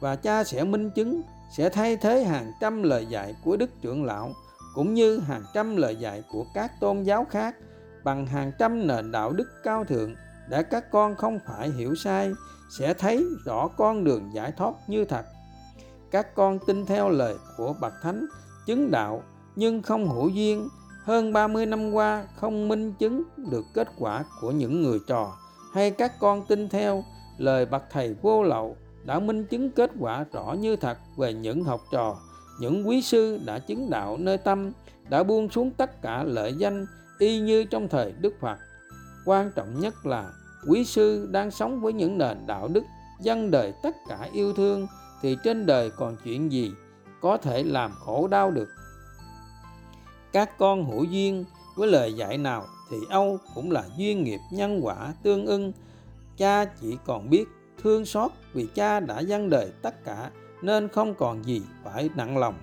[0.00, 1.22] và cha sẽ minh chứng,
[1.56, 4.32] sẽ thay thế hàng trăm lời dạy của đức trưởng lão
[4.74, 7.56] cũng như hàng trăm lời dạy của các tôn giáo khác
[8.04, 10.14] bằng hàng trăm nền đạo đức cao thượng
[10.48, 12.32] để các con không phải hiểu sai,
[12.78, 15.26] sẽ thấy rõ con đường giải thoát như thật
[16.10, 18.26] các con tin theo lời của bậc thánh,
[18.66, 19.22] chứng đạo,
[19.56, 20.68] nhưng không hữu duyên.
[21.04, 25.36] Hơn 30 năm qua, không minh chứng được kết quả của những người trò.
[25.72, 27.04] Hay các con tin theo
[27.38, 31.64] lời bậc thầy vô lậu đã minh chứng kết quả rõ như thật về những
[31.64, 32.16] học trò.
[32.60, 34.72] Những quý sư đã chứng đạo nơi tâm,
[35.08, 36.86] đã buông xuống tất cả lợi danh,
[37.18, 38.58] y như trong thời đức phật.
[39.24, 40.32] Quan trọng nhất là
[40.68, 42.84] quý sư đang sống với những nền đạo đức
[43.20, 44.86] dân đời tất cả yêu thương
[45.22, 46.72] thì trên đời còn chuyện gì
[47.20, 48.68] có thể làm khổ đau được?
[50.32, 51.44] Các con hữu duyên
[51.76, 55.72] với lời dạy nào thì âu cũng là duyên nghiệp nhân quả tương ưng.
[56.36, 57.44] Cha chỉ còn biết
[57.82, 60.30] thương xót vì cha đã dâng đời tất cả
[60.62, 62.54] nên không còn gì phải nặng lòng.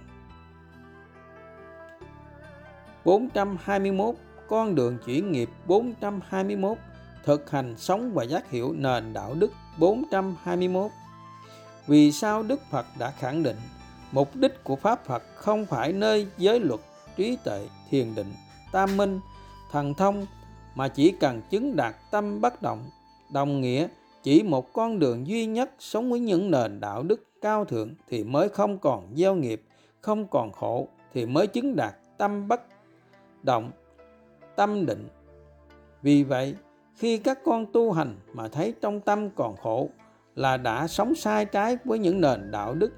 [3.05, 4.15] 421
[4.47, 6.77] con đường chuyển nghiệp 421
[7.23, 10.91] thực hành sống và giác hiểu nền đạo đức 421
[11.87, 13.57] vì sao Đức Phật đã khẳng định
[14.11, 16.79] mục đích của Pháp Phật không phải nơi giới luật,
[17.15, 18.33] trí tuệ, thiền định,
[18.71, 19.19] tam minh,
[19.71, 20.25] thần thông
[20.75, 22.89] mà chỉ cần chứng đạt tâm bất động,
[23.33, 23.87] đồng nghĩa
[24.23, 28.23] chỉ một con đường duy nhất sống với những nền đạo đức cao thượng thì
[28.23, 29.61] mới không còn gieo nghiệp,
[30.01, 32.61] không còn khổ thì mới chứng đạt tâm bất
[33.43, 33.71] động,
[34.55, 35.07] tâm định.
[36.01, 36.55] Vì vậy,
[36.95, 39.89] khi các con tu hành mà thấy trong tâm còn khổ
[40.35, 42.93] là đã sống sai trái với những nền đạo đức.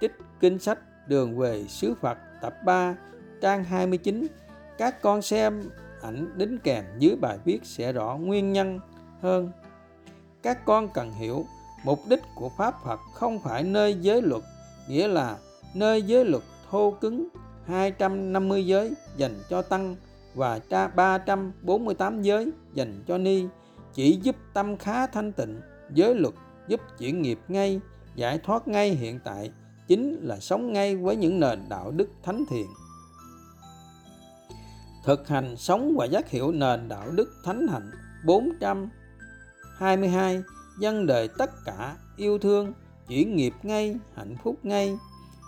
[0.00, 0.78] Trích kinh sách
[1.08, 2.96] Đường về xứ Phật tập 3
[3.40, 4.26] trang 29
[4.78, 5.62] các con xem
[6.02, 8.80] ảnh đính kèm dưới bài viết sẽ rõ nguyên nhân
[9.22, 9.50] hơn.
[10.42, 11.44] Các con cần hiểu
[11.84, 14.42] mục đích của Pháp Phật không phải nơi giới luật,
[14.88, 15.36] nghĩa là
[15.74, 17.28] nơi giới luật thô cứng
[17.66, 19.96] 250 giới dành cho tăng
[20.34, 20.60] và
[20.96, 23.46] 348 giới dành cho ni
[23.94, 25.60] chỉ giúp tâm khá thanh tịnh
[25.94, 26.34] giới luật
[26.68, 27.80] giúp chuyển nghiệp ngay,
[28.14, 29.50] giải thoát ngay hiện tại,
[29.88, 32.66] chính là sống ngay với những nền đạo đức thánh thiện.
[35.04, 37.90] Thực hành sống và giác hiểu nền đạo đức thánh hạnh
[38.24, 40.42] 422
[40.80, 42.72] dân đời tất cả yêu thương,
[43.08, 44.96] chuyển nghiệp ngay, hạnh phúc ngay.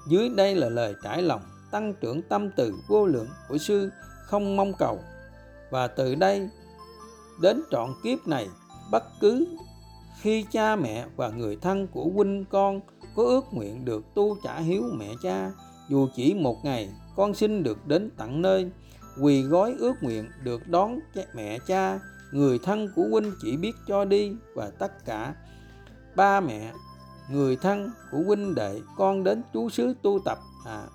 [0.09, 3.90] Dưới đây là lời trải lòng, tăng trưởng tâm từ vô lượng của sư
[4.27, 5.01] không mong cầu.
[5.70, 6.48] Và từ đây
[7.40, 8.48] đến trọn kiếp này,
[8.90, 9.46] bất cứ
[10.23, 12.81] khi cha mẹ và người thân của huynh con
[13.17, 15.51] có ước nguyện được tu trả hiếu mẹ cha,
[15.89, 18.71] dù chỉ một ngày, con xin được đến tận nơi.
[19.23, 20.99] Quỳ gói ước nguyện được đón
[21.35, 22.01] mẹ cha,
[22.33, 25.35] người thân của huynh chỉ biết cho đi và tất cả.
[26.17, 26.73] Ba mẹ,
[27.31, 30.39] người thân của huynh đệ con đến chú xứ tu tập.
[30.67, 30.87] À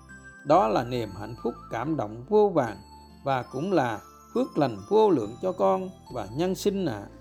[0.48, 2.76] đó là niềm hạnh phúc cảm động vô vàng
[3.24, 4.00] và cũng là
[4.34, 7.06] phước lành vô lượng cho con và nhân sinh ạ.
[7.12, 7.17] à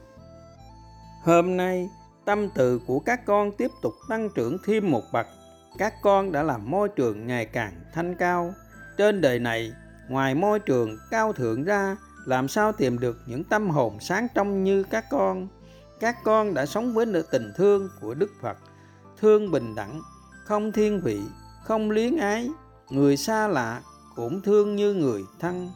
[1.28, 1.90] hôm nay,
[2.26, 5.28] tâm từ của các con tiếp tục tăng trưởng thêm một bậc.
[5.78, 8.54] Các con đã làm môi trường ngày càng thanh cao.
[8.98, 9.72] Trên đời này,
[10.10, 14.63] ngoài môi trường cao thượng ra, làm sao tìm được những tâm hồn sáng trong
[14.63, 15.48] như các con?
[16.00, 18.58] Các con đã sống với tình thương của đức phật,
[19.18, 20.02] thương bình đẳng,
[20.46, 21.22] không thiên vị,
[21.63, 22.50] không luyến ái.
[22.90, 23.82] Người xa lạ
[24.16, 25.70] cũng thương như người thân.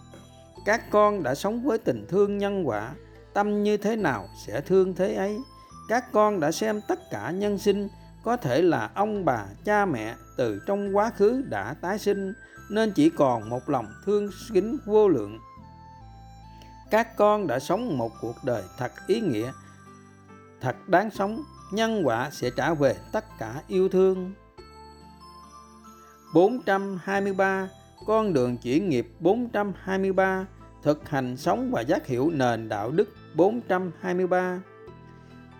[0.66, 2.92] Các con đã sống với tình thương nhân quả
[3.34, 5.42] tâm như thế nào sẽ thương thế ấy.
[5.88, 7.88] Các con đã xem tất cả nhân sinh,
[8.24, 12.34] có thể là ông bà, cha mẹ từ trong quá khứ đã tái sinh,
[12.70, 15.40] nên chỉ còn một lòng thương kính vô lượng.
[16.92, 19.52] Các con đã sống một cuộc đời thật ý nghĩa,
[20.62, 24.34] thật đáng sống, nhân quả sẽ trả về tất cả yêu thương.
[26.34, 27.70] 423
[28.06, 30.46] con đường chuyển nghiệp 423
[30.84, 34.62] thực hành sống và giác hiểu nền đạo đức 423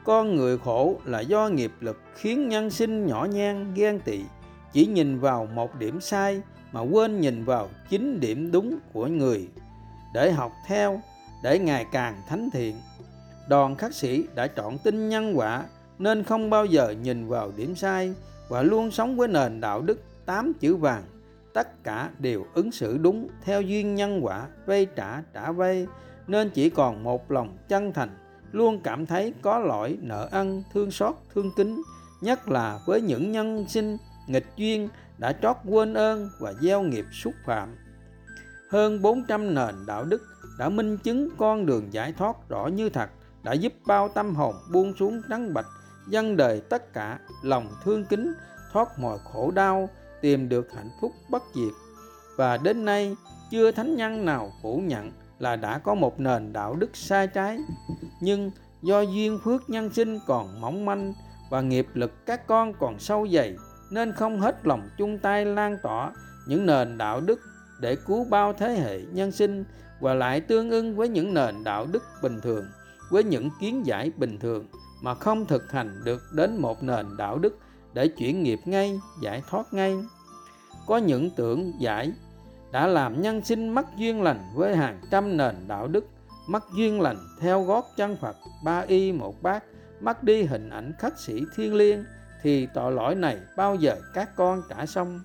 [0.04, 4.20] con người khổ là do nghiệp lực khiến nhân sinh nhỏ nhen ghen tị,
[4.74, 9.48] chỉ nhìn vào một điểm sai mà quên nhìn vào chính điểm đúng của người.
[10.14, 11.02] Để học theo,
[11.44, 12.76] để ngày càng thánh thiện,
[13.50, 15.64] đoàn khắc sĩ đã chọn tin nhân quả
[16.00, 18.14] nên không bao giờ nhìn vào điểm sai
[18.50, 21.04] và luôn sống với nền đạo đức tám chữ vàng.
[21.54, 25.88] Tất cả đều ứng xử đúng theo duyên nhân quả, vay trả trả vay
[26.32, 28.10] nên chỉ còn một lòng chân thành,
[28.52, 31.82] luôn cảm thấy có lỗi, nợ ân thương xót, thương kính,
[32.22, 37.06] nhất là với những nhân sinh nghịch duyên đã trót quên ơn và gieo nghiệp
[37.12, 37.76] xúc phạm.
[38.70, 40.22] Hơn 400 nền đạo đức
[40.60, 43.10] đã minh chứng con đường giải thoát rõ như thật,
[43.44, 45.68] đã giúp bao tâm hồn buông xuống trắng bạch
[46.10, 48.34] dân đời tất cả lòng thương kính,
[48.74, 49.90] thoát mọi khổ đau,
[50.22, 51.74] tìm được hạnh phúc bất diệt.
[52.38, 53.16] Và đến nay,
[53.52, 55.12] chưa thánh nhân nào phủ nhận
[55.42, 57.60] là đã có một nền đạo đức sai trái.
[58.22, 58.52] Nhưng
[58.82, 61.14] do duyên phước nhân sinh còn mỏng manh
[61.50, 63.56] và nghiệp lực các con còn sâu dày,
[63.92, 66.12] nên không hết lòng chung tay lan tỏa
[66.48, 67.40] những nền đạo đức
[67.80, 69.64] để cứu bao thế hệ nhân sinh
[70.00, 72.66] và lại tương ưng với những nền đạo đức bình thường,
[73.12, 74.66] với những kiến giải bình thường
[75.02, 77.58] mà không thực hành được đến một nền đạo đức
[77.94, 79.96] để chuyển nghiệp ngay, giải thoát ngay.
[80.88, 82.12] Có những tưởng giải
[82.72, 86.06] đã làm nhân sinh mất duyên lành với hàng trăm nền đạo đức
[86.48, 89.64] mất duyên lành theo gót chân Phật, ba y một bát
[90.02, 92.04] mất đi hình ảnh khắc sĩ thiên liêng,
[92.42, 95.20] thì tội lỗi này bao giờ các con trả xong?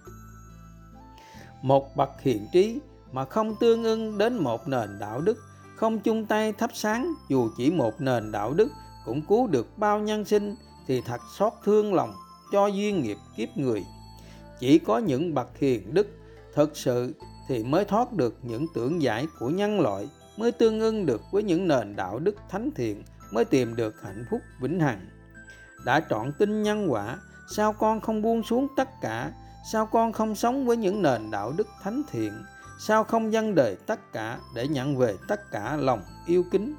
[1.62, 2.80] Một bậc hiền trí
[3.12, 5.38] mà không tương ưng đến một nền đạo đức,
[5.76, 8.68] không chung tay thắp sáng, dù chỉ một nền đạo đức
[9.04, 10.54] cũng cứu được bao nhân sinh,
[10.86, 12.12] thì thật xót thương lòng
[12.52, 13.84] cho duyên nghiệp kiếp người.
[14.60, 16.08] Chỉ có những bậc hiền đức
[16.54, 17.14] thực sự
[17.48, 21.42] thì mới thoát được những tưởng giải của nhân loại, mới tương ưng được với
[21.42, 25.06] những nền đạo đức thánh thiện, mới tìm được hạnh phúc vĩnh hằng.
[25.84, 27.16] Đã chọn tin nhân quả,
[27.48, 29.32] sao con không buông xuống tất cả?
[29.72, 32.32] Sao con không sống với những nền đạo đức thánh thiện?
[32.78, 36.74] Sao không dâng đời tất cả để nhận về tất cả lòng yêu kính?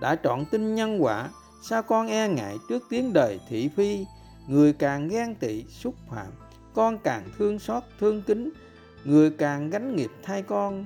[0.00, 1.28] Đã chọn tin nhân quả,
[1.62, 4.06] sao con e ngại trước tiếng đời thị phi?
[4.48, 6.26] Người càng ghen tị xúc phạm,
[6.74, 8.50] con càng thương xót thương kính
[9.06, 10.84] người càng gánh nghiệp thay con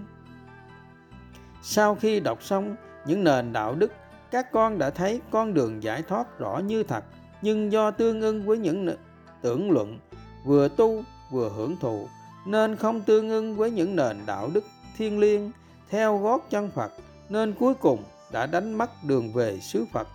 [1.63, 3.93] sau khi đọc xong những nền đạo đức
[4.31, 7.05] các con đã thấy con đường giải thoát rõ như thật
[7.43, 8.97] nhưng do tương ưng với những
[9.43, 9.99] tưởng luận
[10.45, 12.09] vừa tu vừa hưởng thụ
[12.47, 14.65] nên không tương ưng với những nền đạo đức
[14.97, 15.51] thiên liêng
[15.91, 16.93] theo gót chân Phật
[17.29, 18.03] nên cuối cùng
[18.33, 20.09] đã đánh mất đường về xứ Phật.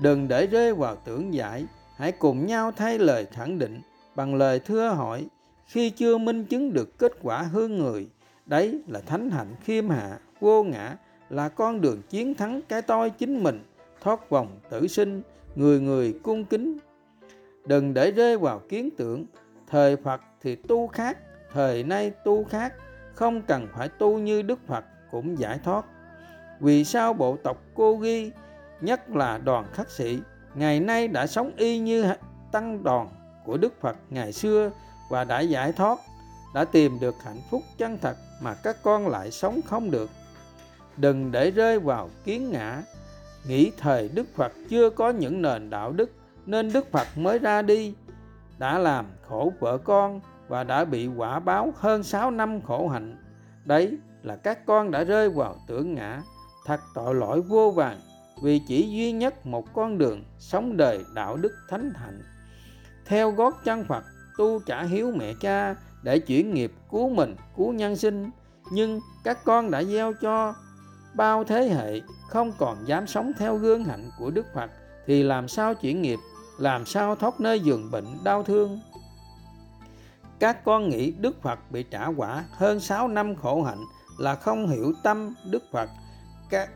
[0.00, 1.66] Đừng để rơi vào tưởng giải,
[1.96, 3.80] hãy cùng nhau thay lời khẳng định
[4.14, 5.26] bằng lời thưa hỏi
[5.66, 8.08] khi chưa minh chứng được kết quả hương người.
[8.46, 10.96] Đấy là thánh hạnh khiêm hạ, vô ngã,
[11.30, 13.64] là con đường chiến thắng cái tôi chính mình,
[14.00, 15.22] thoát vòng tử sinh,
[15.54, 16.78] người người cung kính.
[17.66, 19.26] Đừng để rơi vào kiến tưởng,
[19.66, 21.18] thời Phật thì tu khác,
[21.52, 22.74] thời nay tu khác,
[23.14, 25.84] không cần phải tu như Đức Phật cũng giải thoát.
[26.60, 28.30] Vì sao bộ tộc Cô Ghi,
[28.80, 30.18] nhất là đoàn khắc sĩ,
[30.54, 32.04] ngày nay đã sống y như
[32.52, 33.08] tăng đoàn
[33.44, 34.70] của Đức Phật ngày xưa
[35.14, 35.98] và đã giải thoát,
[36.54, 40.10] đã tìm được hạnh phúc chân thật mà các con lại sống không được.
[40.96, 42.82] Đừng để rơi vào kiến ngã,
[43.48, 46.10] nghĩ thời Đức Phật chưa có những nền đạo đức
[46.46, 47.94] nên Đức Phật mới ra đi,
[48.58, 53.16] đã làm khổ vợ con và đã bị quả báo hơn 6 năm khổ hạnh.
[53.64, 56.22] Đấy là các con đã rơi vào tưởng ngã,
[56.66, 58.00] thật tội lỗi vô vàng
[58.42, 62.22] vì chỉ duy nhất một con đường sống đời đạo đức thánh hạnh.
[63.06, 64.04] Theo gót chân Phật,
[64.38, 68.30] tu trả hiếu mẹ cha để chuyển nghiệp cứu mình, cứu nhân sinh.
[68.72, 70.54] Nhưng các con đã gieo cho
[71.14, 74.70] bao thế hệ không còn dám sống theo gương hạnh của Đức Phật
[75.06, 76.18] thì làm sao chuyển nghiệp,
[76.58, 78.80] làm sao thoát nơi giường bệnh đau thương?
[80.38, 83.80] Các con nghĩ Đức Phật bị trả quả hơn 6 năm khổ hạnh
[84.18, 85.90] là không hiểu tâm Đức Phật.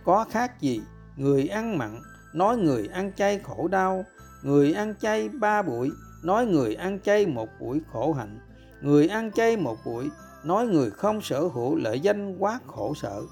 [0.04, 0.80] Có khác gì?
[1.16, 2.00] Người ăn mặn
[2.34, 4.04] nói người ăn chay khổ đau.
[4.42, 5.90] Người ăn chay ba buổi
[6.22, 8.38] nói người ăn chay một buổi khổ hạnh
[8.80, 10.10] người ăn chay một buổi,
[10.44, 13.22] nói người không sở hữu lợi danh quá khổ sở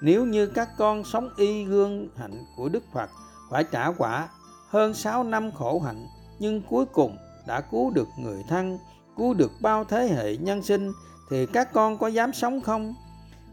[0.00, 3.10] nếu như các con sống y gương hạnh của Đức Phật,
[3.50, 4.28] phải trả quả
[4.68, 6.06] hơn 6 năm khổ hạnh,
[6.38, 7.16] nhưng cuối cùng
[7.46, 8.78] đã cứu được người thân,
[9.16, 10.92] cứu được bao thế hệ nhân sinh,
[11.30, 12.94] thì các con có dám sống không?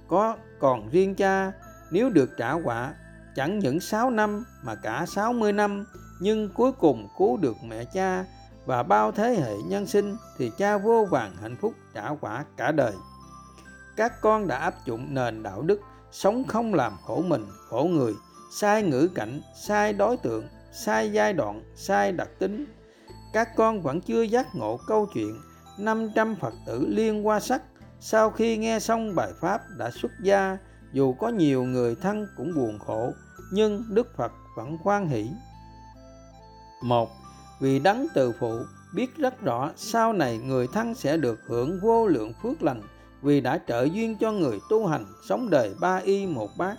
[0.07, 1.51] Có, còn riêng cha,
[1.91, 2.93] nếu được trả quả,
[3.35, 5.85] chẳng những 6 năm mà cả 60 năm,
[6.21, 8.25] nhưng cuối cùng cứu được mẹ cha
[8.67, 12.71] và bao thế hệ nhân sinh thì cha vô vàng hạnh phúc trả quả cả
[12.71, 12.93] đời.
[13.95, 15.79] Các con đã áp dụng nền đạo đức
[16.11, 18.13] sống không làm khổ mình, khổ người,
[18.51, 22.65] sai ngữ cảnh, sai đối tượng, sai giai đoạn, sai đặc tính.
[23.33, 25.41] Các con vẫn chưa giác ngộ câu chuyện
[25.77, 27.61] 500 Phật tử liên qua sắc
[27.99, 30.57] sau khi nghe xong bài pháp đã xuất gia
[30.93, 33.11] dù có nhiều người thân cũng buồn khổ
[33.51, 35.29] nhưng Đức Phật vẫn khoan hỷ.
[36.83, 37.09] Một,
[37.59, 38.59] vì đấng từ phụ
[38.93, 42.81] biết rất rõ sau này người thân sẽ được hưởng vô lượng phước lành
[43.21, 46.75] vì đã trợ duyên cho người tu hành sống đời ba y một bát.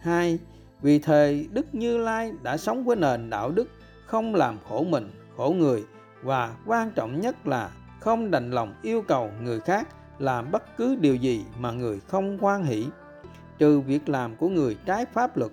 [0.00, 0.38] Hai,
[0.82, 3.68] vì thời Đức Như Lai đã sống với nền đạo đức
[4.06, 5.84] không làm khổ mình, khổ người
[6.22, 10.96] và quan trọng nhất là không đành lòng yêu cầu người khác làm bất cứ
[10.96, 12.86] điều gì mà người không quan hỷ
[13.58, 15.52] trừ việc làm của người trái pháp luật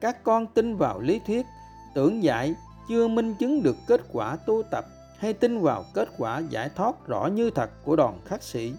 [0.00, 1.46] các con tin vào lý thuyết
[1.94, 2.54] tưởng giải
[2.88, 4.86] chưa minh chứng được kết quả tu tập
[5.18, 8.72] hay tin vào kết quả giải thoát rõ như thật của đoàn khắc sĩ.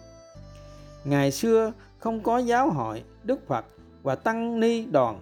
[1.03, 3.65] Ngày xưa, không có giáo hội, đức phật
[4.03, 5.19] và tăng ni đoàn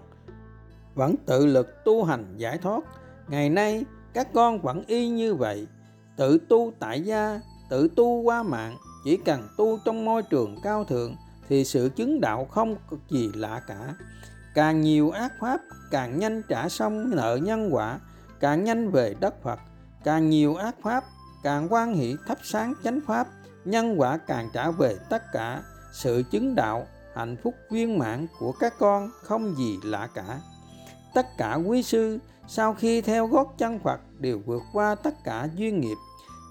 [0.95, 2.83] vẫn tự lực tu hành giải thoát.
[3.27, 5.67] Ngày nay, các con vẫn y như vậy,
[6.15, 8.77] tự tu tại gia, tự tu qua mạng.
[9.03, 11.15] Chỉ cần tu trong môi trường cao thượng
[11.49, 13.95] thì sự chứng đạo không có gì lạ cả.
[14.55, 17.99] Càng nhiều ác pháp, càng nhanh trả xong nợ nhân quả
[18.39, 19.59] càng nhanh về đất phật,
[20.03, 21.03] càng nhiều ác pháp,
[21.43, 23.27] càng quan hỷ thắp sáng chánh pháp,
[23.65, 25.61] nhân quả càng trả về tất cả.
[25.93, 30.39] Sự chứng đạo, hạnh phúc viên mãn của các con không gì lạ cả.
[31.13, 35.49] Tất cả quý sư, sau khi theo gót chân phật, đều vượt qua tất cả
[35.55, 35.97] duyên nghiệp.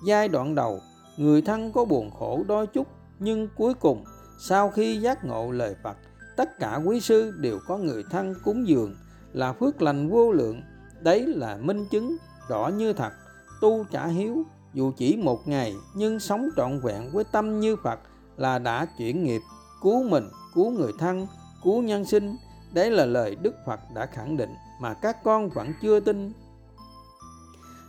[0.07, 0.81] Giai đoạn đầu,
[1.17, 2.87] người thân có buồn khổ đôi chút
[3.19, 4.05] nhưng cuối cùng,
[4.39, 5.97] sau khi giác ngộ lời Phật,
[6.37, 8.95] tất cả quý sư đều có người thân cúng dường,
[9.33, 10.63] là phước lành vô lượng
[11.01, 12.17] đấy là minh chứng
[12.49, 13.13] rõ như thật.
[13.61, 14.43] Tu trả hiếu,
[14.75, 18.01] dù chỉ một ngày, nhưng sống trọn vẹn với tâm như Phật
[18.37, 19.41] là đã chuyển nghiệp,
[19.83, 21.27] cứu mình, cứu người thân,
[21.65, 22.37] cứu nhân sinh.
[22.75, 26.33] Đấy là lời Đức Phật đã khẳng định mà các con vẫn chưa tin.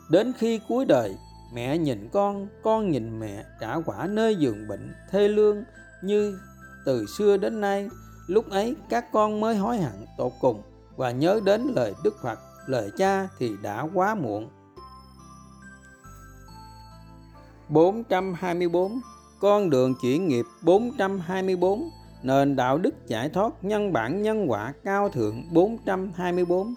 [0.09, 1.17] Đến khi cuối đời,
[1.53, 5.63] mẹ nhìn con con nhìn mẹ trả quả nơi giường bệnh thê lương
[6.03, 6.39] như
[6.85, 7.89] từ xưa đến nay.
[8.27, 10.61] Lúc ấy các con mới hối hận tột cùng
[10.95, 14.49] và nhớ đến lời đức phật lời cha thì đã quá muộn.
[17.69, 18.99] 424
[19.39, 21.89] Con đường chuyển nghiệp 424
[22.23, 26.73] Nền đạo đức giải thoát nhân bản nhân quả cao thượng 424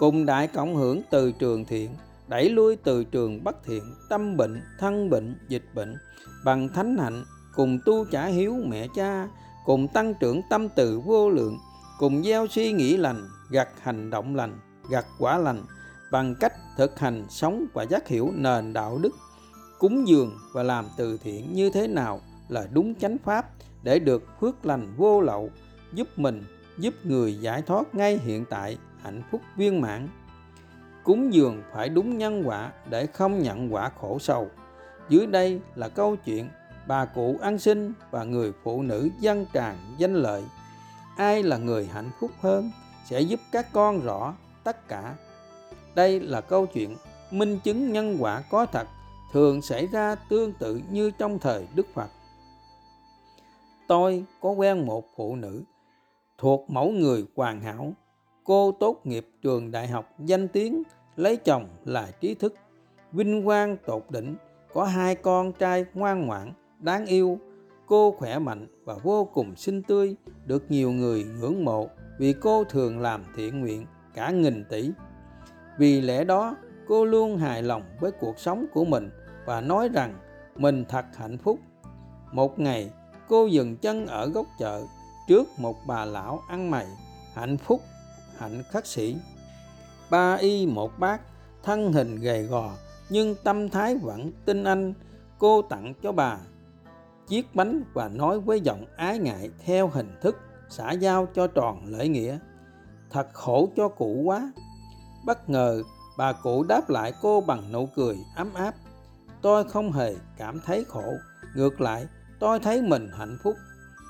[0.00, 1.90] Cùng đại cộng hưởng từ trường thiện,
[2.28, 5.96] đẩy lui từ trường bất thiện, tâm bệnh, thân bệnh, dịch bệnh.
[6.44, 9.28] Bằng thánh hạnh, cùng tu trả hiếu mẹ cha,
[9.64, 11.58] cùng tăng trưởng tâm từ vô lượng,
[11.98, 14.58] cùng gieo suy nghĩ lành, gặt hành động lành
[14.90, 15.62] gặt quả lành
[16.10, 19.10] bằng cách thực hành sống và giác hiểu nền đạo đức,
[19.78, 23.50] cúng dường và làm từ thiện như thế nào là đúng chánh pháp
[23.82, 25.50] để được phước lành vô lậu,
[25.92, 26.44] giúp mình,
[26.78, 30.08] giúp người giải thoát ngay hiện tại hạnh phúc viên mãn.
[31.04, 34.48] Cúng dường phải đúng nhân quả để không nhận quả khổ sầu.
[35.08, 36.48] Dưới đây là câu chuyện
[36.86, 40.44] bà cụ ăn sinh và người phụ nữ dân tràn danh lợi.
[41.16, 42.70] Ai là người hạnh phúc hơn
[43.10, 45.16] sẽ giúp các con rõ tất cả.
[45.94, 46.96] Đây là câu chuyện
[47.30, 48.86] minh chứng nhân quả có thật
[49.32, 52.08] thường xảy ra tương tự như trong thời đức phật.
[53.88, 55.62] Tôi có quen một phụ nữ
[56.38, 57.92] thuộc mẫu người hoàn hảo.
[58.44, 60.82] Cô tốt nghiệp trường đại học danh tiếng,
[61.16, 62.54] lấy chồng là trí thức,
[63.12, 64.36] vinh quang tột đỉnh,
[64.72, 67.38] có hai con trai ngoan ngoãn, đáng yêu.
[67.86, 72.64] Cô khỏe mạnh và vô cùng xinh tươi, được nhiều người ngưỡng mộ vì cô
[72.64, 74.90] thường làm thiện nguyện cả nghìn tỷ.
[75.78, 76.56] Vì lẽ đó,
[76.88, 79.10] cô luôn hài lòng với cuộc sống của mình
[79.46, 80.14] và nói rằng
[80.56, 81.58] mình thật hạnh phúc.
[82.32, 82.90] Một ngày,
[83.28, 84.82] cô dừng chân ở góc chợ
[85.28, 86.86] trước một bà lão ăn mày,
[87.34, 87.80] hạnh phúc,
[88.38, 89.16] hạnh khắc sĩ
[90.10, 91.20] ba y một bác
[91.62, 92.70] thân hình gầy gò,
[93.10, 94.94] nhưng tâm thái vẫn tinh anh,
[95.38, 96.38] cô tặng cho bà
[97.26, 100.36] chiếc bánh và nói với giọng ái ngại theo hình thức
[100.68, 102.38] xã giao cho tròn lễ nghĩa
[103.10, 104.52] thật khổ cho cụ quá.
[105.24, 105.82] Bất ngờ
[106.18, 108.74] bà cụ đáp lại cô bằng nụ cười ấm áp.
[109.42, 111.14] Tôi không hề cảm thấy khổ
[111.54, 112.06] ngược lại
[112.40, 113.56] tôi thấy mình hạnh phúc.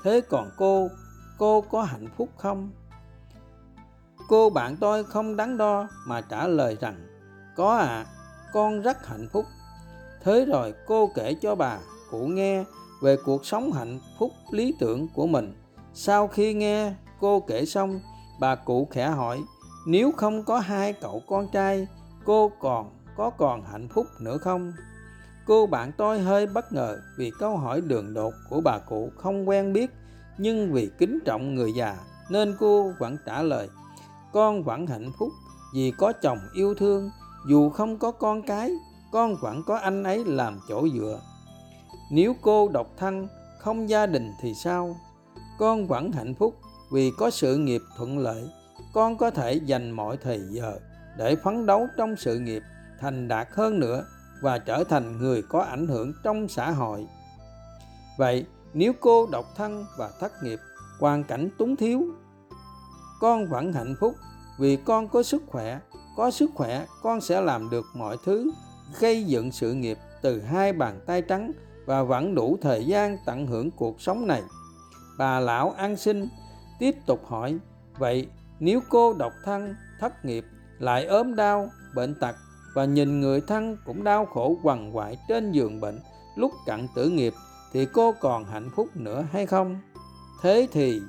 [0.03, 0.89] Thế còn cô
[1.37, 2.71] cô có hạnh phúc không?
[4.27, 7.07] Cô bạn tôi không đắn đo mà trả lời rằng
[7.55, 8.05] có ạ à,
[8.53, 9.45] con rất hạnh phúc.
[10.23, 11.77] Thế rồi cô kể cho bà
[12.11, 12.63] cụ nghe
[13.01, 15.53] về cuộc sống hạnh phúc lý tưởng của mình.
[15.93, 17.99] Sau khi nghe cô kể xong
[18.41, 19.43] bà cụ khẽ hỏi,
[19.85, 21.87] nếu không có hai cậu con trai,
[22.25, 24.73] cô còn có còn hạnh phúc nữa không?
[25.45, 29.49] Cô bạn tôi hơi bất ngờ vì câu hỏi đường đột của bà cụ không
[29.49, 29.91] quen biết,
[30.37, 31.97] nhưng vì kính trọng người già
[32.29, 33.69] nên cô vẫn trả lời,
[34.33, 35.29] con vẫn hạnh phúc
[35.73, 37.11] vì có chồng yêu thương,
[37.47, 38.71] dù không có con cái,
[39.11, 41.21] con vẫn có anh ấy làm chỗ dựa.
[42.11, 43.27] Nếu cô độc thân,
[43.59, 44.95] không gia đình thì sao?
[45.59, 46.55] Con vẫn hạnh phúc
[46.91, 48.49] vì có sự nghiệp thuận lợi,
[48.93, 50.79] con có thể dành mọi thời giờ
[51.17, 52.63] để phấn đấu trong sự nghiệp
[52.99, 54.05] thành đạt hơn nữa
[54.41, 57.07] và trở thành người có ảnh hưởng trong xã hội.
[58.17, 60.59] Vậy, nếu cô độc thân và thất nghiệp,
[60.99, 62.01] hoàn cảnh túng thiếu,
[63.19, 64.15] con vẫn hạnh phúc.
[64.59, 65.79] Vì con có sức khỏe,
[66.17, 68.51] có sức khỏe, con sẽ làm được mọi thứ,
[68.99, 71.51] gây dựng sự nghiệp từ hai bàn tay trắng
[71.85, 74.43] và vẫn đủ thời gian tận hưởng cuộc sống này.
[75.17, 76.27] Bà lão an sinh
[76.81, 77.57] tiếp tục hỏi,
[77.97, 78.27] vậy
[78.59, 80.45] nếu cô độc thân, thất nghiệp,
[80.79, 82.35] lại ốm đau, bệnh tật
[82.73, 85.99] và nhìn người thân cũng đau khổ quằn quại trên giường bệnh
[86.35, 87.33] lúc cận tử nghiệp
[87.73, 89.79] thì cô còn hạnh phúc nữa hay không?
[90.41, 91.01] Thế thì,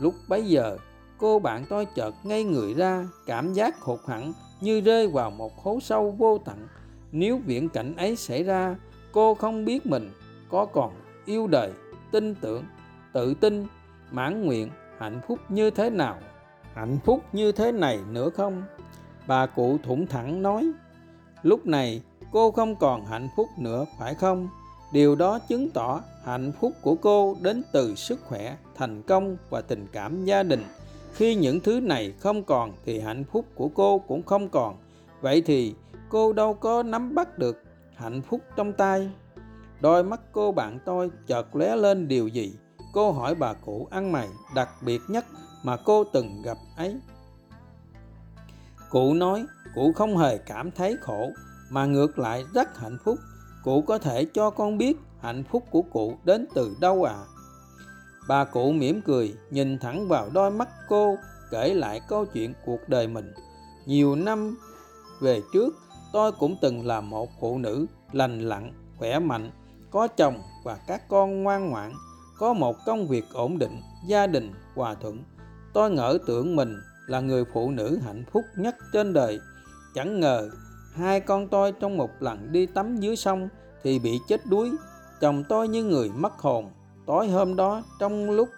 [0.00, 0.76] lúc bấy giờ,
[1.18, 5.62] cô bạn tôi chợt ngay người ra, cảm giác hụt hẳn như rơi vào một
[5.62, 6.68] hố sâu vô tận.
[7.12, 8.76] Nếu viễn cảnh ấy xảy ra,
[9.12, 10.10] cô không biết mình
[10.50, 10.92] có còn
[11.24, 11.72] yêu đời,
[12.12, 12.64] tin tưởng,
[13.12, 13.66] tự tin,
[14.10, 16.16] mãn nguyện hạnh phúc như thế nào?
[16.74, 18.62] Hạnh phúc như thế này nữa không?
[19.26, 20.72] Bà cụ thủng thẳng nói
[21.42, 24.48] lúc này cô không còn hạnh phúc nữa phải không?
[24.92, 29.60] Điều đó chứng tỏ hạnh phúc của cô đến từ sức khỏe thành công và
[29.60, 30.64] tình cảm gia đình.
[31.12, 34.76] Khi những thứ này không còn thì hạnh phúc của cô cũng không còn.
[35.20, 35.74] Vậy thì
[36.08, 37.62] cô đâu có nắm bắt được
[37.94, 39.10] hạnh phúc trong tay?
[39.80, 42.54] Đôi mắt cô bạn tôi chợt lóe lên điều gì
[42.96, 45.24] cô hỏi bà cụ ăn mày đặc biệt nhất
[45.62, 46.96] mà cô từng gặp ấy.
[48.90, 51.30] Cụ nói, cụ không hề cảm thấy khổ,
[51.70, 53.18] mà ngược lại rất hạnh phúc.
[53.64, 57.16] Cụ có thể cho con biết hạnh phúc của cụ đến từ đâu à
[58.28, 61.16] bà cụ mỉm cười, nhìn thẳng vào đôi mắt cô,
[61.50, 63.32] kể lại câu chuyện cuộc đời mình.
[63.86, 64.58] Nhiều năm
[65.20, 65.74] về trước,
[66.12, 69.50] tôi cũng từng là một phụ nữ lành lặn, khỏe mạnh,
[69.90, 71.92] có chồng và các con ngoan ngoãn
[72.38, 75.24] có một công việc ổn định, gia đình hòa thuận.
[75.72, 76.76] Tôi ngỡ tưởng mình
[77.06, 79.40] là người phụ nữ hạnh phúc nhất trên đời.
[79.94, 80.50] Chẳng ngờ,
[80.94, 83.48] hai con tôi trong một lần đi tắm dưới sông
[83.82, 84.70] thì bị chết đuối.
[85.20, 86.70] Chồng tôi như người mất hồn.
[87.06, 88.48] Tối hôm đó, trong lúc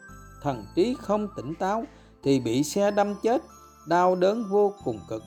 [0.42, 1.84] thần trí không tỉnh táo
[2.22, 3.42] thì bị xe đâm chết,
[3.88, 5.22] đau đớn vô cùng cực.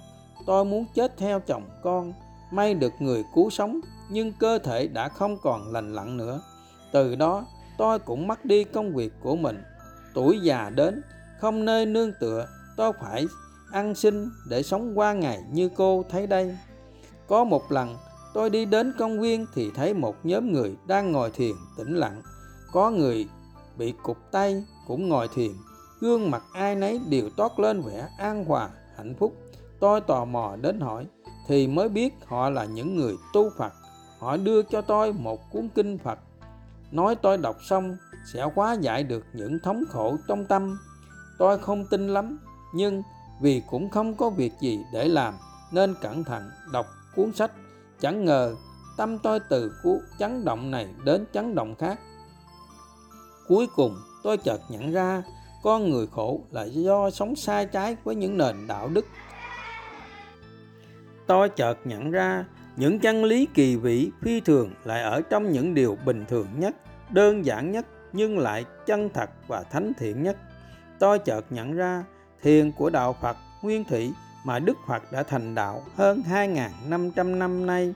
[0.46, 2.14] Tôi muốn chết theo chồng con,
[2.52, 3.80] may được người cứu sống,
[4.10, 6.42] nhưng cơ thể đã không còn lành lặn nữa.
[6.92, 7.46] Từ đó
[7.78, 9.64] tôi cũng mất đi công việc của mình.
[10.14, 11.02] Tuổi già đến,
[11.40, 12.48] không nơi nương tựa,
[12.78, 13.26] tôi phải
[13.72, 16.58] ăn xin để sống qua ngày như cô thấy đây.
[17.28, 17.98] Có một lần,
[18.34, 22.22] tôi đi đến công viên thì thấy một nhóm người đang ngồi thiền tĩnh lặng.
[22.72, 23.28] Có người
[23.78, 25.52] bị cụt tay cũng ngồi thiền,
[26.00, 29.34] gương mặt ai nấy đều toát lên vẻ an hòa, hạnh phúc.
[29.80, 31.06] Tôi tò mò đến hỏi,
[31.48, 33.74] thì mới biết họ là những người tu phật.
[34.20, 36.20] Họ đưa cho tôi một cuốn kinh phật
[36.92, 37.98] nói tôi đọc xong,
[38.34, 40.80] sẽ hóa giải được những thống khổ trong tâm.
[41.38, 42.40] Tôi không tin lắm,
[42.74, 43.04] nhưng
[43.42, 45.34] vì cũng không có việc gì để làm,
[45.72, 46.86] nên cẩn thận đọc
[47.16, 47.52] cuốn sách.
[48.00, 48.56] Chẳng ngờ
[48.98, 52.00] tâm tôi từ cuốn chấn động này đến chấn động khác.
[53.48, 55.24] Cuối cùng, tôi chợt nhận ra
[55.64, 59.06] con người khổ là do sống sai trái với những nền đạo đức.
[61.28, 62.46] Tôi chợt nhận ra
[62.76, 66.76] những chân lý kỳ vĩ, phi thường lại ở trong những điều bình thường nhất,
[67.10, 70.38] đơn giản nhất, nhưng lại chân thật và thánh thiện nhất.
[71.00, 72.04] Tôi chợt nhận ra,
[72.42, 74.14] thiền của đạo phật nguyên thủy
[74.46, 77.94] mà đức phật đã thành đạo hơn 2.500 năm nay.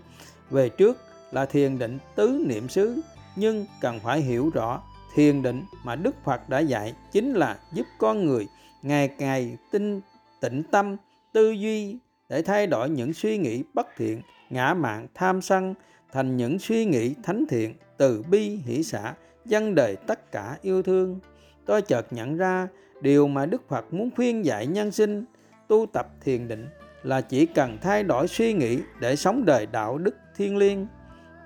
[0.50, 0.98] Về trước
[1.32, 3.02] là thiền định tứ niệm xứ,
[3.36, 4.82] nhưng cần phải hiểu rõ,
[5.16, 8.48] thiền định mà đức phật đã dạy chính là giúp con người
[8.82, 10.02] ngày ngày tinh
[10.42, 10.96] tĩnh tâm,
[11.34, 11.98] tư duy
[12.30, 14.22] để thay đổi những suy nghĩ bất thiện
[14.56, 15.74] ngã mạn tham sân
[16.12, 19.14] thành những suy nghĩ thánh thiện, từ bi, hỷ xã
[19.46, 21.20] dân đời tất cả yêu thương.
[21.66, 22.68] Tôi chợt nhận ra
[23.02, 25.26] điều mà đức phật muốn khuyên dạy nhân sinh,
[25.68, 26.68] tu tập thiền định,
[27.04, 30.88] là chỉ cần thay đổi suy nghĩ để sống đời đạo đức thiên liêng.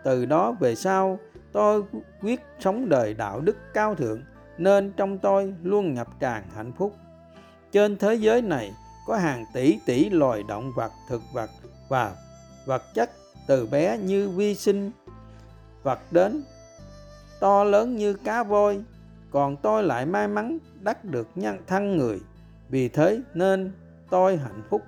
[0.04, 1.20] Từ đó về sau,
[1.52, 1.84] tôi
[2.22, 4.22] quyết sống đời đạo đức cao thượng,
[4.58, 6.96] nên trong tôi luôn ngập tràn hạnh phúc.
[7.72, 8.72] Trên thế giới này,
[9.08, 11.50] có hàng tỷ tỷ loài động vật, thực vật
[11.90, 12.16] và
[12.70, 13.12] vật chất
[13.48, 14.92] từ bé như vi sinh,
[15.84, 16.44] vật đến
[17.40, 18.84] to lớn như cá voi,
[19.32, 22.20] còn tôi lại may mắn đắc được nhân thân người,
[22.70, 23.72] vì thế nên
[24.10, 24.82] tôi hạnh phúc.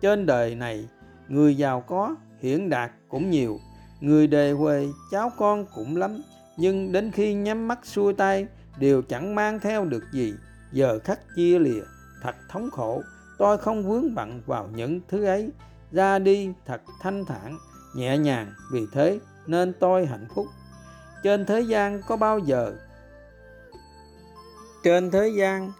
[0.00, 0.88] Trên đời này,
[1.28, 3.58] người giàu có hiển đạt cũng nhiều,
[4.00, 6.22] người đề huề cháu con cũng lắm,
[6.56, 8.46] nhưng đến khi nhắm mắt xuôi tay
[8.78, 10.34] đều chẳng mang theo được gì.
[10.72, 11.82] Giờ khắc chia lìa,
[12.22, 13.02] thật thống khổ,
[13.38, 15.50] tôi không vướng bận vào những thứ ấy
[15.96, 17.58] ra đi thật thanh thản,
[17.94, 20.46] nhẹ nhàng vì thế nên tôi hạnh phúc.
[21.22, 22.72] Trên thế gian có bao giờ?
[24.84, 25.72] Trên thế gian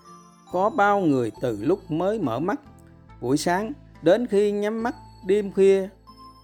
[0.52, 2.60] có bao người từ lúc mới mở mắt,
[3.20, 4.94] buổi sáng đến khi nhắm mắt,
[5.26, 5.88] đêm khuya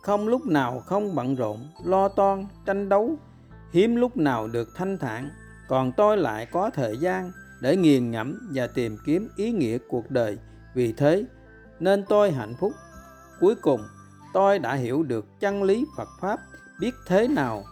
[0.02, 3.14] không lúc nào không bận rộn, lo toan, tranh đấu.
[3.72, 5.30] Hiếm lúc nào được thanh thản,
[5.68, 10.10] còn tôi lại có thời gian để nghiền ngẫm và tìm kiếm ý nghĩa cuộc
[10.10, 10.38] đời.
[10.74, 11.24] Vì thế
[11.80, 12.72] nên tôi hạnh phúc
[13.42, 13.80] cuối cùng,
[14.32, 16.40] tôi đã hiểu được chân lý phật pháp
[16.80, 17.64] biết thế nào.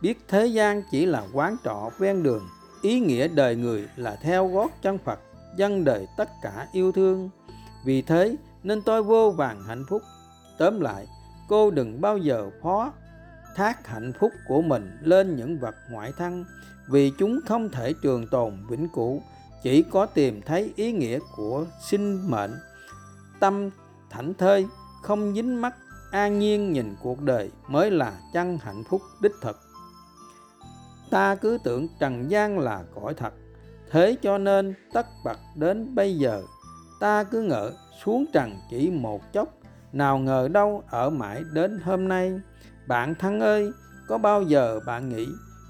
[0.00, 2.48] Biết thế gian chỉ là quán trọ ven đường,
[2.82, 5.20] ý nghĩa đời người là theo gót chân phật
[5.56, 7.30] dân đời tất cả yêu thương.
[7.84, 10.02] Vì thế nên tôi vô vàng hạnh phúc.
[10.58, 11.06] Tóm lại,
[11.48, 12.92] cô đừng bao giờ phó
[13.56, 16.44] thác hạnh phúc của mình lên những vật ngoại thân,
[16.90, 19.22] vì chúng không thể trường tồn vĩnh cửu,
[19.62, 22.52] chỉ có tìm thấy ý nghĩa của sinh mệnh
[23.40, 23.70] tâm
[24.10, 24.66] thảnh thơi
[25.02, 25.74] không dính mắt,
[26.10, 29.60] an nhiên nhìn cuộc đời mới là chân hạnh phúc đích thực.
[31.10, 33.32] Ta cứ tưởng trần gian là cõi thật
[33.90, 36.42] thế cho nên tất bật đến bây giờ.
[37.00, 37.72] Ta cứ ngỡ
[38.04, 39.48] xuống trần chỉ một chốc
[39.92, 42.40] nào ngờ đâu ở mãi đến hôm nay.
[42.86, 43.72] Bạn thân ơi
[44.08, 45.26] có bao giờ bạn nghĩ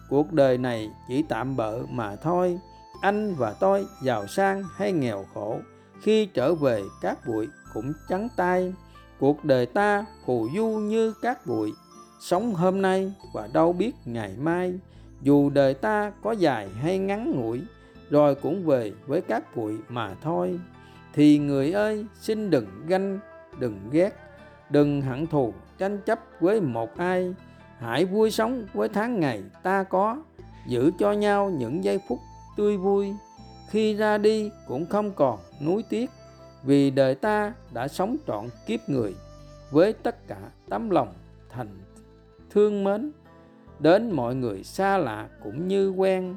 [0.09, 2.59] cuộc đời này chỉ tạm bợ mà thôi?
[3.01, 5.59] Anh và tôi giàu sang hay nghèo khổ
[6.03, 8.74] khi trở về các bụi cũng trắng tay
[9.20, 11.72] cuộc đời ta phù du như cát bụi,
[12.20, 14.78] sống hôm nay và đâu biết ngày mai.
[15.22, 17.60] Dù đời ta có dài hay ngắn ngủi,
[18.10, 20.58] rồi cũng về với cát bụi mà thôi.
[21.14, 23.18] Thì người ơi, xin đừng ganh,
[23.58, 24.10] đừng ghét.
[24.70, 27.34] Đừng hận thù, tranh chấp với một ai.
[27.78, 30.22] Hãy vui sống với tháng ngày ta có,
[30.66, 32.18] giữ cho nhau những giây phút
[32.56, 33.12] tươi vui.
[33.70, 36.10] Khi ra đi cũng không còn nuối tiếc
[36.62, 39.14] vì đời ta đã sống trọn kiếp người
[39.70, 40.38] với tất cả
[40.68, 41.14] tấm lòng
[41.50, 41.78] thành
[42.50, 43.12] thương mến.
[43.78, 46.36] Đến mọi người xa lạ cũng như quen,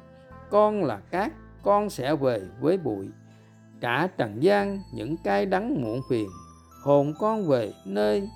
[0.50, 1.32] con là cát,
[1.64, 3.10] con sẽ về với bụi.
[3.80, 6.30] Cả trần gian, những cái đắng muộn phiền,
[6.84, 8.30] hồn con về nơi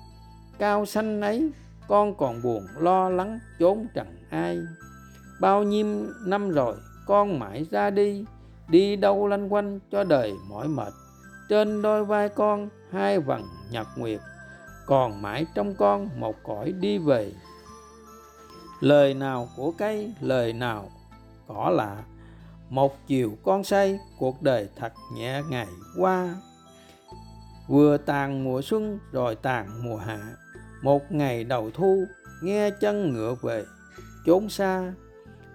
[0.58, 1.50] cao xanh ấy,
[1.88, 4.58] con còn buồn lo lắng trốn trần ai.
[5.40, 6.76] Bao nhiêu năm rồi,
[7.06, 8.24] con mãi ra đi
[8.68, 10.92] đi đâu lanh quanh cho đời mỏi mệt
[11.48, 14.20] trên đôi vai con, hai vầng nhật nguyệt,
[14.86, 17.32] còn mãi trong con một cõi đi về.
[18.80, 20.90] Lời nào của cây, lời nào
[21.46, 21.96] cỏ lạ,
[22.68, 25.68] một chiều con say, cuộc đời thật nhẹ ngày
[25.98, 26.34] qua.
[27.68, 30.20] Vừa tàn mùa xuân rồi tàn mùa hạ,
[30.82, 32.04] một ngày đầu thu,
[32.42, 33.64] nghe chân ngựa về,
[34.26, 34.92] chốn xa,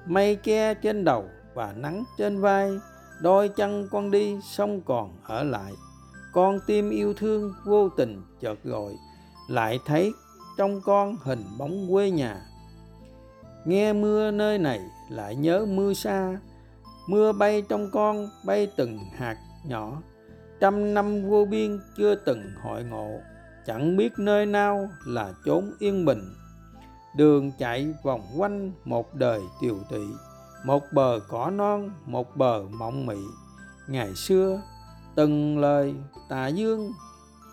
[0.05, 2.71] mây che trên đầu và nắng trên vai
[3.22, 5.74] đôi chân con đi xong còn ở lại.
[6.34, 8.93] Con tim yêu thương, vô tình chợt gọi.
[9.47, 10.14] Lại thấy
[10.57, 12.41] trong con hình bóng quê nhà.
[13.66, 16.39] Nghe mưa nơi này, lại nhớ mưa xa.
[17.07, 20.01] Mưa bay trong con, bay từng hạt nhỏ.
[20.59, 23.20] Trăm năm vô biên chưa từng hội ngộ.
[23.66, 26.22] Chẳng biết nơi nào là chốn yên bình.
[27.16, 30.05] Đường chạy vòng quanh một đời tiều tụy
[30.64, 33.18] một bờ cỏ non, một bờ mộng mị.
[33.88, 34.61] Ngày xưa,
[35.16, 35.95] từng lời
[36.30, 36.91] tà dương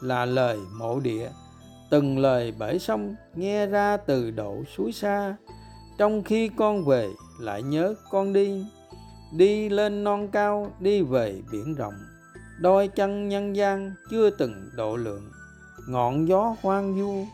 [0.00, 1.30] là lời mộ địa.
[1.90, 5.36] Từng lời bể sông nghe ra từ độ suối xa.
[5.98, 8.66] Trong khi con về lại nhớ con đi.
[9.32, 11.94] Đi lên non cao, đi về biển rộng.
[12.58, 15.30] Đôi chân nhân gian chưa từng độ lượng.
[15.88, 17.26] Ngọn gió hoang du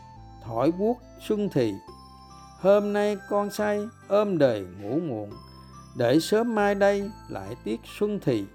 [0.45, 0.97] thổi buốt
[1.27, 1.73] xuân thì
[2.59, 5.29] hôm nay con say, ôm đời ngủ muộn
[5.97, 8.45] để sớm mai đây lại tiết xuân thì.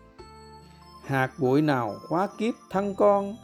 [1.06, 3.36] Hạt bụi nào khóa kiếp thân con,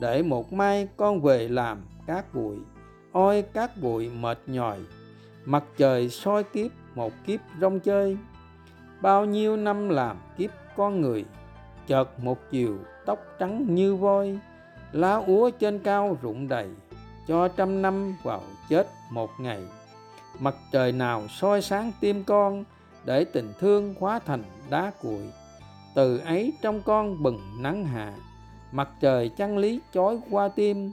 [0.00, 2.56] để một mai con về làm cát bụi.
[3.12, 4.78] Ôi cát bụi mệt nhòi,
[5.44, 8.16] mặt trời soi kiếp một kiếp rong chơi.
[9.00, 11.24] Bao nhiêu năm làm kiếp con người,
[11.86, 14.38] chợt một chiều tóc trắng như voi.
[14.92, 16.68] Lá úa trên cao rụng đầy,
[17.28, 19.62] cho trăm năm vào chết một ngày.
[20.38, 22.64] Mặt trời nào soi sáng tim con
[23.06, 25.22] để tình thương hóa thành đá cuội.
[25.94, 28.14] Từ ấy trong con bừng nắng hạ,
[28.72, 30.92] mặt trời chân lý chói qua tim.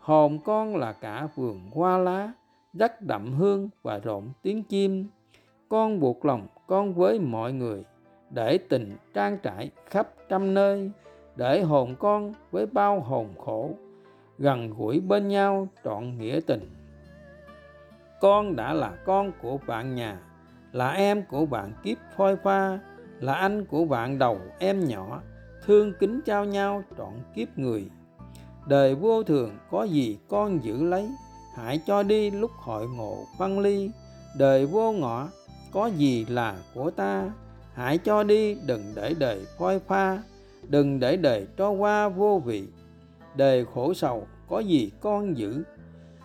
[0.00, 2.32] Hồn con là cả vườn hoa lá
[2.72, 5.06] rất đậm hương và rộn tiếng chim.
[5.68, 7.84] Con buộc lòng con với mọi người,
[8.30, 10.90] để tình trang trải khắp trăm nơi,
[11.36, 13.70] để hồn con với bao hồn khổ,
[14.38, 16.70] gần gũi bên nhau trọn nghĩa tình.
[18.20, 20.18] Con đã là con của bạn nhà
[20.72, 22.78] là em của bạn kiếp phôi pha,
[23.20, 25.22] là anh của bạn đầu em nhỏ,
[25.66, 27.90] thương kính trao nhau trọn kiếp người.
[28.66, 31.08] Đời vô thường có gì con giữ lấy,
[31.54, 33.90] hãy cho đi lúc hội ngộ phân ly.
[34.38, 35.28] Đời vô ngõ
[35.72, 37.30] có gì là của ta,
[37.74, 40.22] hãy cho đi đừng để đời phôi pha,
[40.68, 42.64] đừng để đời cho qua vô vị.
[43.36, 45.62] Đời khổ sầu có gì con giữ,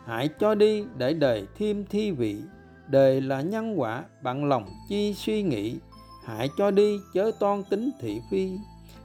[0.06, 2.42] hãy cho đi để đời thêm thi vị
[2.90, 5.80] đời là nhân quả, bạn lòng chi suy nghĩ.
[6.26, 8.52] Hãy cho đi, chớ toan tính thị phi.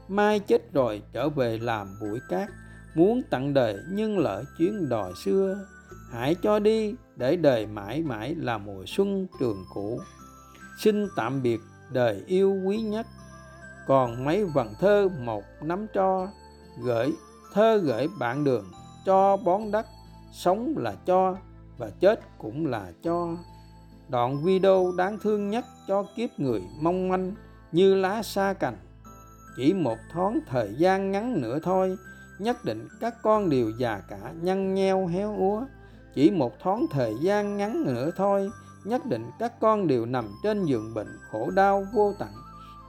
[0.09, 2.49] Mai chết rồi, trở về làm bụi cát.
[2.95, 5.67] Muốn tặng đời, nhưng lỡ chuyến đò xưa.
[6.11, 10.01] Hãy cho đi, để đời mãi mãi là mùa xuân trường cũ.
[10.79, 11.61] Xin tạm biệt,
[11.91, 13.07] đời yêu quý nhất.
[13.87, 16.29] Còn mấy vần thơ một nắm cho
[16.83, 17.13] gửi,
[17.53, 18.65] thơ gửi bạn đường,
[19.07, 19.87] cho bón đất
[20.33, 21.37] sống là cho,
[21.79, 23.29] và chết cũng là cho
[24.13, 27.35] đoạn video đáng thương nhất cho kiếp người mong manh
[27.73, 28.77] như lá xa cành.
[29.57, 31.97] Chỉ một thoáng thời gian ngắn nữa thôi,
[32.39, 35.65] nhất định các con đều già cả, nhăn nheo, héo úa.
[36.15, 38.51] Chỉ một thoáng thời gian ngắn nữa thôi,
[38.85, 42.29] nhất định các con đều nằm trên giường bệnh khổ đau vô tận.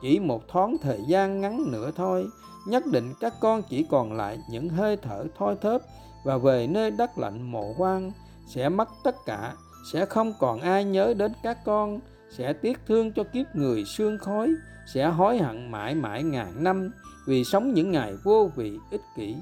[0.02, 2.28] Chỉ một thoáng thời gian ngắn nữa thôi,
[2.68, 5.82] nhất định các con chỉ còn lại những hơi thở thoi thóp
[6.24, 8.12] và về nơi đất lạnh mộ hoang,
[8.48, 9.54] sẽ mất tất cả
[9.84, 12.00] sẽ không còn ai nhớ đến các con.
[12.38, 14.54] Sẽ tiếc thương cho kiếp người xương khói.
[14.94, 16.92] Sẽ hối hận mãi mãi ngàn năm.
[17.26, 19.36] Vì sống những ngày vô vị ích kỷ.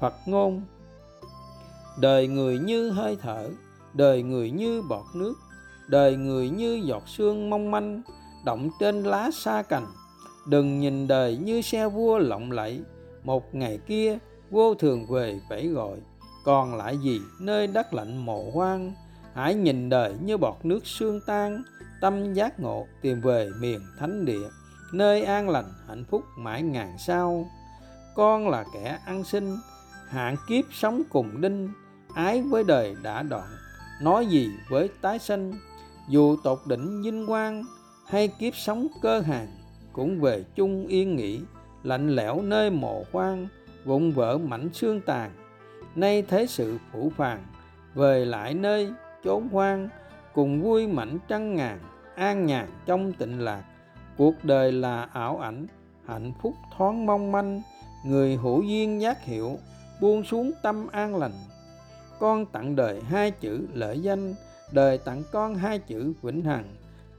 [0.00, 0.62] Phật ngôn.
[2.00, 3.48] Đời người như hơi thở.
[3.94, 5.34] Đời người như bọt nước.
[5.88, 8.02] Đời người như giọt sương mong manh.
[8.44, 9.86] Động trên lá xa cành.
[10.46, 12.80] Đừng nhìn đời như xe vua lộng lẫy.
[13.24, 14.18] Một ngày kia,
[14.50, 15.98] vô thường về vẫy gọi.
[16.44, 18.92] Còn lại gì nơi đất lạnh mộ hoang?
[19.34, 21.62] Hãy nhìn đời như bọt nước sương tan,
[22.00, 24.48] tâm giác ngộ tìm về miền thánh địa,
[24.92, 27.46] nơi an lành, hạnh phúc mãi ngàn sau.
[28.14, 29.56] Con là kẻ ăn sinh
[30.08, 31.72] hạn kiếp sống cùng đinh,
[32.14, 33.48] ái với đời đã đoạn,
[34.02, 35.52] nói gì với tái sinh?
[36.08, 37.64] Dù tột đỉnh vinh quang
[38.08, 39.48] hay kiếp sống cơ hàng,
[39.92, 41.40] cũng về chung yên nghỉ,
[41.82, 43.48] lạnh lẽo nơi mộ quan
[43.84, 45.30] vụn vỡ mảnh xương tàn.
[45.94, 47.46] Nay thế sự phủ phàng,
[47.94, 48.92] về lại nơi
[49.24, 49.88] chốn hoang,
[50.34, 51.78] cùng vui mảnh trăng ngàn,
[52.14, 53.64] an nhàn trong tịnh lạc.
[54.16, 55.66] Cuộc đời là ảo ảnh,
[56.06, 57.62] hạnh phúc thoáng mong manh.
[58.06, 59.58] Người hữu duyên giác hiệu
[60.00, 61.32] buông xuống tâm an lành.
[62.18, 64.34] Con tặng đời hai chữ lợi danh,
[64.72, 66.64] đời tặng con hai chữ vĩnh hằng.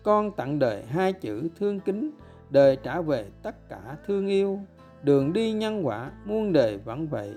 [0.03, 2.11] Con tặng đời hai chữ thương kính,
[2.49, 4.59] đời trả về tất cả thương yêu.
[5.03, 7.33] Đường đi nhân quả, muôn đời vẫn vậy.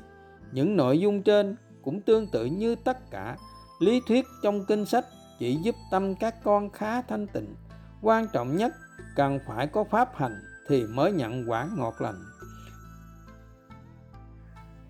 [0.53, 3.37] Những nội dung trên cũng tương tự như tất cả
[3.79, 5.05] lý thuyết trong kinh sách
[5.39, 7.55] chỉ giúp tâm các con khá thanh tịnh.
[8.03, 8.75] Quan trọng nhất,
[9.17, 12.25] cần phải có pháp hành thì mới nhận quả ngọt lành.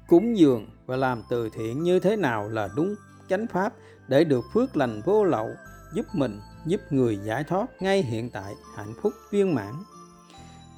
[0.08, 2.94] Cúng dường và làm từ thiện như thế nào là đúng
[3.28, 3.72] chánh pháp
[4.08, 5.50] để được phước lành vô lậu,
[5.94, 9.74] giúp mình, giúp người giải thoát ngay hiện tại hạnh phúc viên mãn.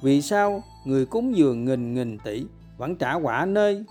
[0.01, 2.45] Vì sao người cúng dường nghìn nghìn tỷ
[2.77, 3.85] vẫn trả quả nơi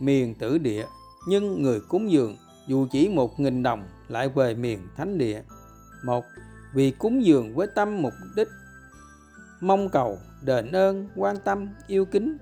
[0.00, 0.86] miền tử địa,
[1.28, 2.36] nhưng người cúng dường
[2.70, 5.42] dù chỉ một nghìn đồng lại về miền thánh địa.
[6.04, 6.24] Một,
[6.74, 8.48] vì cúng dường với tâm mục đích,
[9.60, 12.36] mong cầu, đền ơn, quan tâm, yêu kính.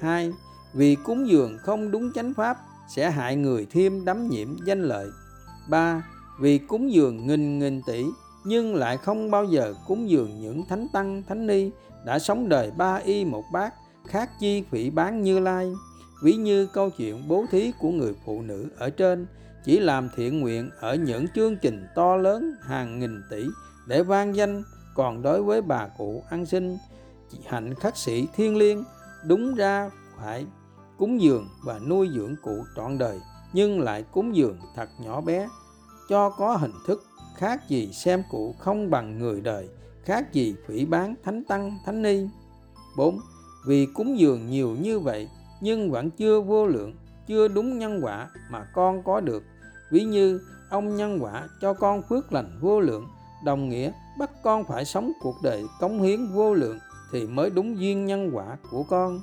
[0.00, 0.32] Hai,
[0.74, 2.56] vì cúng dường không đúng chánh pháp
[2.94, 5.08] sẽ hại người thêm đắm nhiễm danh lợi.
[5.70, 6.02] Ba,
[6.40, 8.04] vì cúng dường nghìn nghìn tỷ
[8.46, 11.70] nhưng lại không bao giờ cúng dường những thánh tăng, thánh ni
[12.06, 13.74] đã sống đời ba y một bát
[14.06, 15.72] khác chi phỉ bán như lai.
[16.22, 19.26] Ví như câu chuyện bố thí của người phụ nữ ở trên
[19.64, 23.46] chỉ làm thiện nguyện ở những chương trình to lớn hàng nghìn tỷ
[23.86, 24.62] để vang danh
[24.94, 26.78] còn đối với bà cụ ăn sinh
[27.46, 28.84] hạnh khắc sĩ thiên liêng
[29.26, 30.46] đúng ra phải
[30.98, 33.20] cúng dường và nuôi dưỡng cụ trọn đời
[33.52, 35.48] nhưng lại cúng dường thật nhỏ bé
[36.08, 37.04] cho có hình thức
[37.36, 39.68] khác gì xem cụ không bằng người đời
[40.04, 42.26] khác gì phỉ bán thánh tăng thánh ni
[42.96, 43.20] 4.
[43.66, 45.28] Vì cúng dường nhiều như vậy
[45.60, 46.94] nhưng vẫn chưa vô lượng,
[47.26, 49.42] chưa đúng nhân quả mà con có được.
[49.90, 53.08] Ví như ông nhân quả cho con phước lành vô lượng,
[53.44, 56.78] đồng nghĩa bắt con phải sống cuộc đời cống hiến vô lượng
[57.12, 59.20] thì mới đúng duyên nhân quả của con.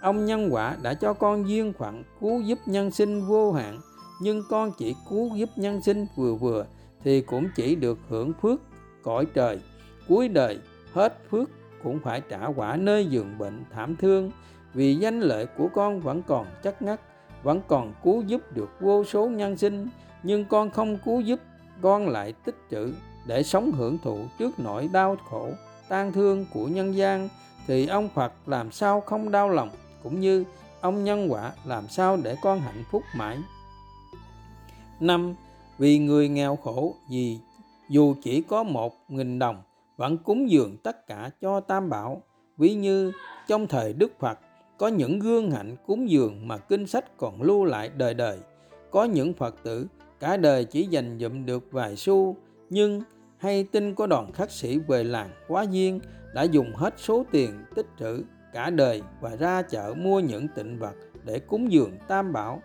[0.00, 3.80] Ông nhân quả đã cho con duyên phận cứu giúp nhân sinh vô hạn,
[4.20, 6.66] nhưng con chỉ cứu giúp nhân sinh vừa vừa
[7.04, 8.60] thì cũng chỉ được hưởng phước
[9.02, 9.60] cõi trời
[10.08, 10.58] cuối đời
[10.92, 11.50] hết phước
[11.82, 14.30] cũng phải trả quả nơi giường bệnh thảm thương
[14.74, 17.00] vì danh lợi của con vẫn còn chắc ngắt
[17.42, 19.88] vẫn còn cứu giúp được vô số nhân sinh
[20.22, 21.40] nhưng con không cứu giúp,
[21.80, 22.92] con lại tích trữ
[23.26, 25.48] để sống hưởng thụ trước nỗi đau khổ
[25.88, 27.28] tan thương của nhân gian.
[27.66, 29.70] Thì ông Phật làm sao không đau lòng,
[30.02, 30.44] cũng như
[30.80, 33.38] ông nhân quả làm sao để con hạnh phúc mãi?
[35.00, 35.34] Năm,
[35.78, 37.38] vì người nghèo khổ, vì
[37.90, 39.62] dù chỉ có một nghìn đồng,
[39.96, 42.22] vẫn cúng dường tất cả cho tam bảo.
[42.56, 43.12] Ví như
[43.48, 44.38] trong thời đức phật,
[44.78, 48.38] có những gương hạnh cúng dường mà kinh sách còn lưu lại đời đời.
[48.90, 49.86] Có những phật tử
[50.22, 52.36] cả đời chỉ dành dụm được vài xu,
[52.70, 53.02] nhưng
[53.38, 56.00] hay tin có đoàn khắc sĩ về làng quá duyên
[56.34, 60.78] đã dùng hết số tiền tích trữ cả đời và ra chợ mua những tịnh
[60.78, 60.94] vật
[61.24, 62.62] để cúng dường tam bảo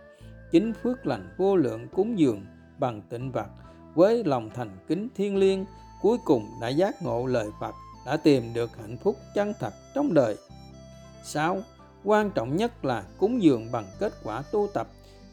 [0.51, 2.45] chính phước lành vô lượng cúng dường
[2.79, 3.47] bằng tịnh vật
[3.95, 5.65] với lòng thành kính thiên liêng,
[6.01, 10.13] cuối cùng đã giác ngộ lời Phật, đã tìm được hạnh phúc chân thật trong
[10.13, 10.37] đời
[11.23, 11.61] 6.
[12.03, 14.87] Quan trọng nhất là cúng dường bằng kết quả tu tập,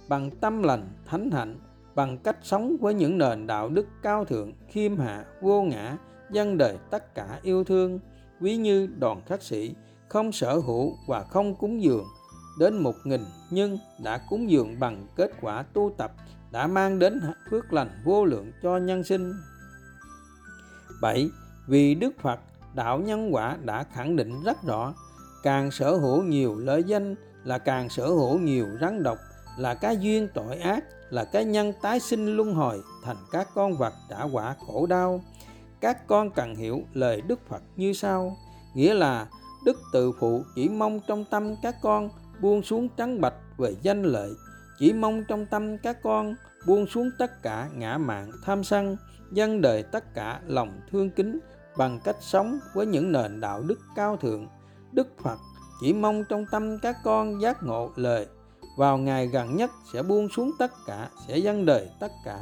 [0.09, 1.57] bằng tâm lành thánh hạnh
[1.95, 5.97] bằng cách sống với những nền đạo đức cao thượng, khiêm hạ, vô ngã
[6.31, 8.01] dân đời tất cả yêu thương
[8.41, 9.75] quý như đoàn khắc sĩ,
[10.09, 12.05] không sở hữu và không cúng dường,
[12.59, 16.13] đến một nghìn nhưng đã cúng dường bằng kết quả tu tập,
[16.53, 17.21] đã mang đến
[17.51, 19.33] phước lành vô lượng cho nhân sinh
[21.03, 21.29] 7.
[21.67, 22.41] Vì Đức Phật,
[22.75, 24.95] đạo nhân quả đã khẳng định rất rõ,
[25.43, 27.15] càng sở hữu nhiều lợi danh
[27.45, 29.19] là càng sở hữu nhiều rắn độc
[29.57, 33.77] là cái duyên tội ác, là cái nhân tái sinh luân hồi, thành các con
[33.77, 35.21] vật trả quả khổ đau.
[35.81, 38.37] Các con cần hiểu lời đức phật như sau.
[38.75, 39.27] Nghĩa là,
[39.65, 42.09] đức tự phụ chỉ mong trong tâm các con
[42.41, 44.31] buông xuống trắng bạch về danh lợi,
[44.79, 46.35] chỉ mong trong tâm các con
[46.67, 48.97] buông xuống tất cả ngã mạn tham sân
[49.33, 51.39] dân đời tất cả lòng thương kính
[51.77, 54.47] bằng cách sống với những nền đạo đức cao thượng.
[54.93, 55.39] Đức phật
[55.81, 58.27] chỉ mong trong tâm các con giác ngộ lời
[58.77, 62.39] vào ngày gần nhất sẽ buông xuống tất cả, sẽ dâng đời tất cả.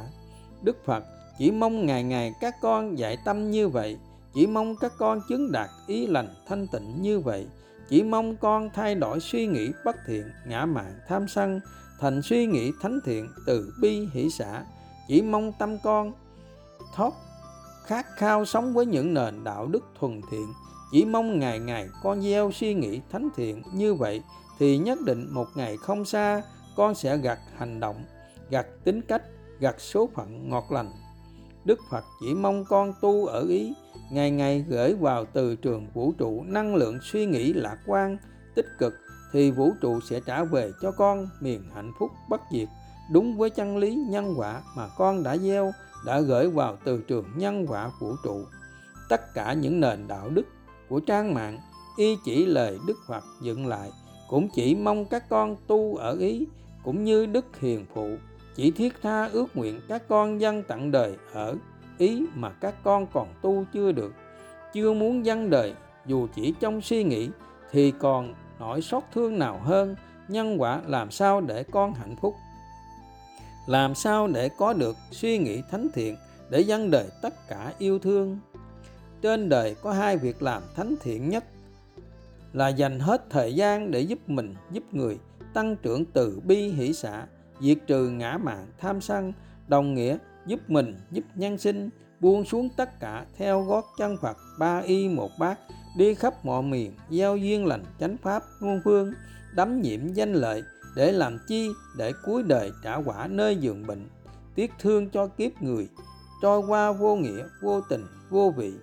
[0.61, 1.03] Đức phật
[1.37, 3.97] chỉ mong ngày ngày các con dạy tâm như vậy,
[4.33, 7.47] chỉ mong các con chứng đạt ý lành thanh tịnh như vậy,
[7.89, 11.59] chỉ mong con thay đổi suy nghĩ bất thiện, ngã mạn tham sân,
[11.99, 14.63] thành suy nghĩ thánh thiện từ bi hỷ xã
[15.07, 16.11] chỉ mong tâm con
[16.95, 17.13] thoát
[17.85, 20.53] khát khao sống với những nền đạo đức thuần thiện,
[20.91, 24.21] chỉ mong ngày ngày con gieo suy nghĩ thánh thiện như vậy
[24.59, 26.41] thì nhất định một ngày không xa,
[26.75, 28.03] con sẽ gặt hành động,
[28.49, 29.23] gặt tính cách,
[29.59, 30.91] gặt số phận ngọt lành.
[31.65, 33.73] Đức phật chỉ mong con tu ở ý,
[34.11, 38.17] ngày ngày gửi vào từ trường vũ trụ năng lượng suy nghĩ lạc quan,
[38.55, 38.93] tích cực,
[39.33, 42.67] thì vũ trụ sẽ trả về cho con miền hạnh phúc bất diệt,
[43.11, 45.71] đúng với chân lý nhân quả mà con đã gieo,
[46.05, 48.45] đã gửi vào từ trường nhân quả vũ trụ.
[49.09, 50.45] Tất cả những nền đạo đức
[50.89, 51.59] của trang mạng,
[51.97, 53.91] y chỉ lời đức phật dựng lại
[54.33, 56.45] cũng chỉ mong các con tu ở ý
[56.83, 58.09] cũng như đức hiền phụ,
[58.55, 61.55] chỉ thiết tha ước nguyện các con dân tặng đời ở
[61.97, 64.13] ý mà các con còn tu chưa được.
[64.73, 65.73] Chưa muốn dân đời,
[66.05, 67.29] dù chỉ trong suy nghĩ,
[67.71, 69.95] thì còn nỗi xót thương nào hơn
[70.27, 72.35] nhân quả làm sao để con hạnh phúc?
[73.67, 76.15] Làm sao để có được suy nghĩ thánh thiện
[76.49, 78.39] để dân đời tất cả yêu thương?
[79.21, 81.43] Trên đời có hai việc làm thánh thiện nhất
[82.53, 85.19] là dành hết thời gian để giúp mình, giúp người,
[85.53, 87.25] tăng trưởng từ bi hỷ xã
[87.59, 89.33] diệt trừ ngã mạn tham sân,
[89.67, 91.89] đồng nghĩa giúp mình, giúp nhân sinh,
[92.19, 95.59] buông xuống tất cả theo gót chân Phật, ba y một bát,
[95.97, 99.13] đi khắp mọi miền giao duyên lành, chánh pháp muôn phương,
[99.55, 100.63] đắm nhiễm danh lợi,
[100.95, 101.69] để làm chi?
[101.97, 104.07] Để cuối đời trả quả nơi giường bệnh,
[104.55, 105.89] tiếc thương cho kiếp người,
[106.41, 108.73] trôi qua vô nghĩa, vô tình, vô vị.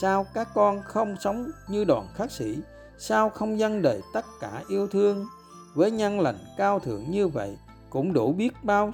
[0.00, 2.58] Sao các con không sống như đoàn khắc sĩ?
[2.98, 5.26] Sao không dâng đời tất cả yêu thương?
[5.74, 7.56] Với nhân lành cao thượng như vậy,
[7.90, 8.92] cũng đủ biết bao,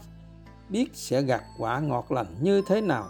[0.68, 3.08] biết sẽ gặt quả ngọt lành như thế nào.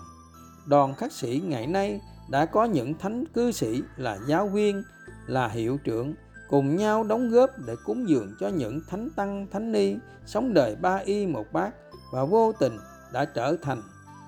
[0.67, 4.83] Đoàn khắc sĩ ngày nay đã có những thánh cư sĩ là giáo viên,
[5.27, 6.15] là hiệu trưởng,
[6.49, 10.77] cùng nhau đóng góp để cúng dường cho những thánh tăng, thánh ni sống đời
[10.77, 11.75] ba y một bát
[12.13, 12.79] và vô tình
[13.13, 13.83] đã trở thành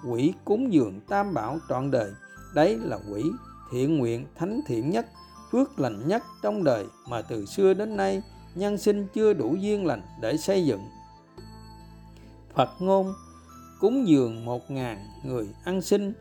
[0.08, 2.10] quỷ cúng dường tam bảo trọn đời.
[2.54, 3.22] Đấy là quỷ
[3.72, 5.06] thiện nguyện thánh thiện nhất
[5.50, 8.22] phước lành nhất trong đời mà từ xưa đến nay
[8.54, 10.80] nhân sinh chưa đủ duyên lành để xây dựng.
[12.54, 13.14] Phật ngôn,
[13.80, 16.12] cúng dường một ngàn người ăn sinh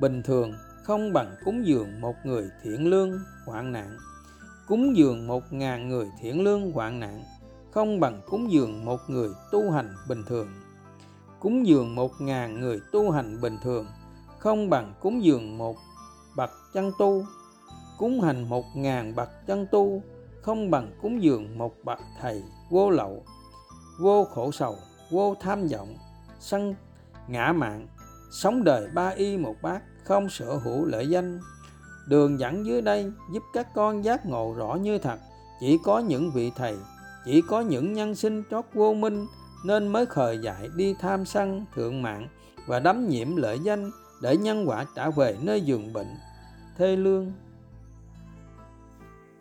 [0.00, 0.54] bình thường
[0.84, 3.96] không bằng cúng dường một người thiện lương hoạn nạn.
[4.68, 7.24] Cúng dường một ngàn người thiện lương hoạn nạn
[7.70, 10.48] không bằng cúng dường một người tu hành bình thường.
[11.40, 13.86] Cúng dường một ngàn người tu hành bình thường
[14.38, 15.76] không bằng cúng dường một
[16.36, 17.24] bậc chân tu
[17.98, 20.02] cúng hành một ngàn bậc chân tu,
[20.42, 23.24] không bằng cúng dường một bậc thầy vô lậu,
[24.00, 24.76] vô khổ sầu,
[25.10, 25.96] vô tham vọng,
[26.40, 26.74] sân,
[27.28, 27.86] ngã mạng,
[28.32, 31.40] sống đời ba y một bát, không sở hữu lợi danh.
[32.08, 35.18] Đường dẫn dưới đây giúp các con giác ngộ rõ như thật,
[35.60, 36.76] chỉ có những vị thầy,
[37.24, 39.26] chỉ có những nhân sinh trót vô minh
[39.64, 42.28] nên mới khởi dại đi tham sân thượng mạng
[42.66, 43.90] và đắm nhiễm lợi danh
[44.22, 46.16] để nhân quả trả về nơi giường bệnh.
[46.78, 47.32] Thê lương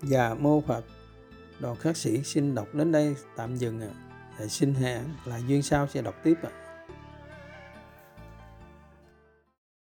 [0.04, 0.86] và mô phật
[1.60, 3.88] đoàn khắc sĩ xin đọc đến đây tạm dừng ạ
[4.40, 4.48] à.
[4.48, 6.63] xin hẹn là duyên sau sẽ đọc tiếp ạ à.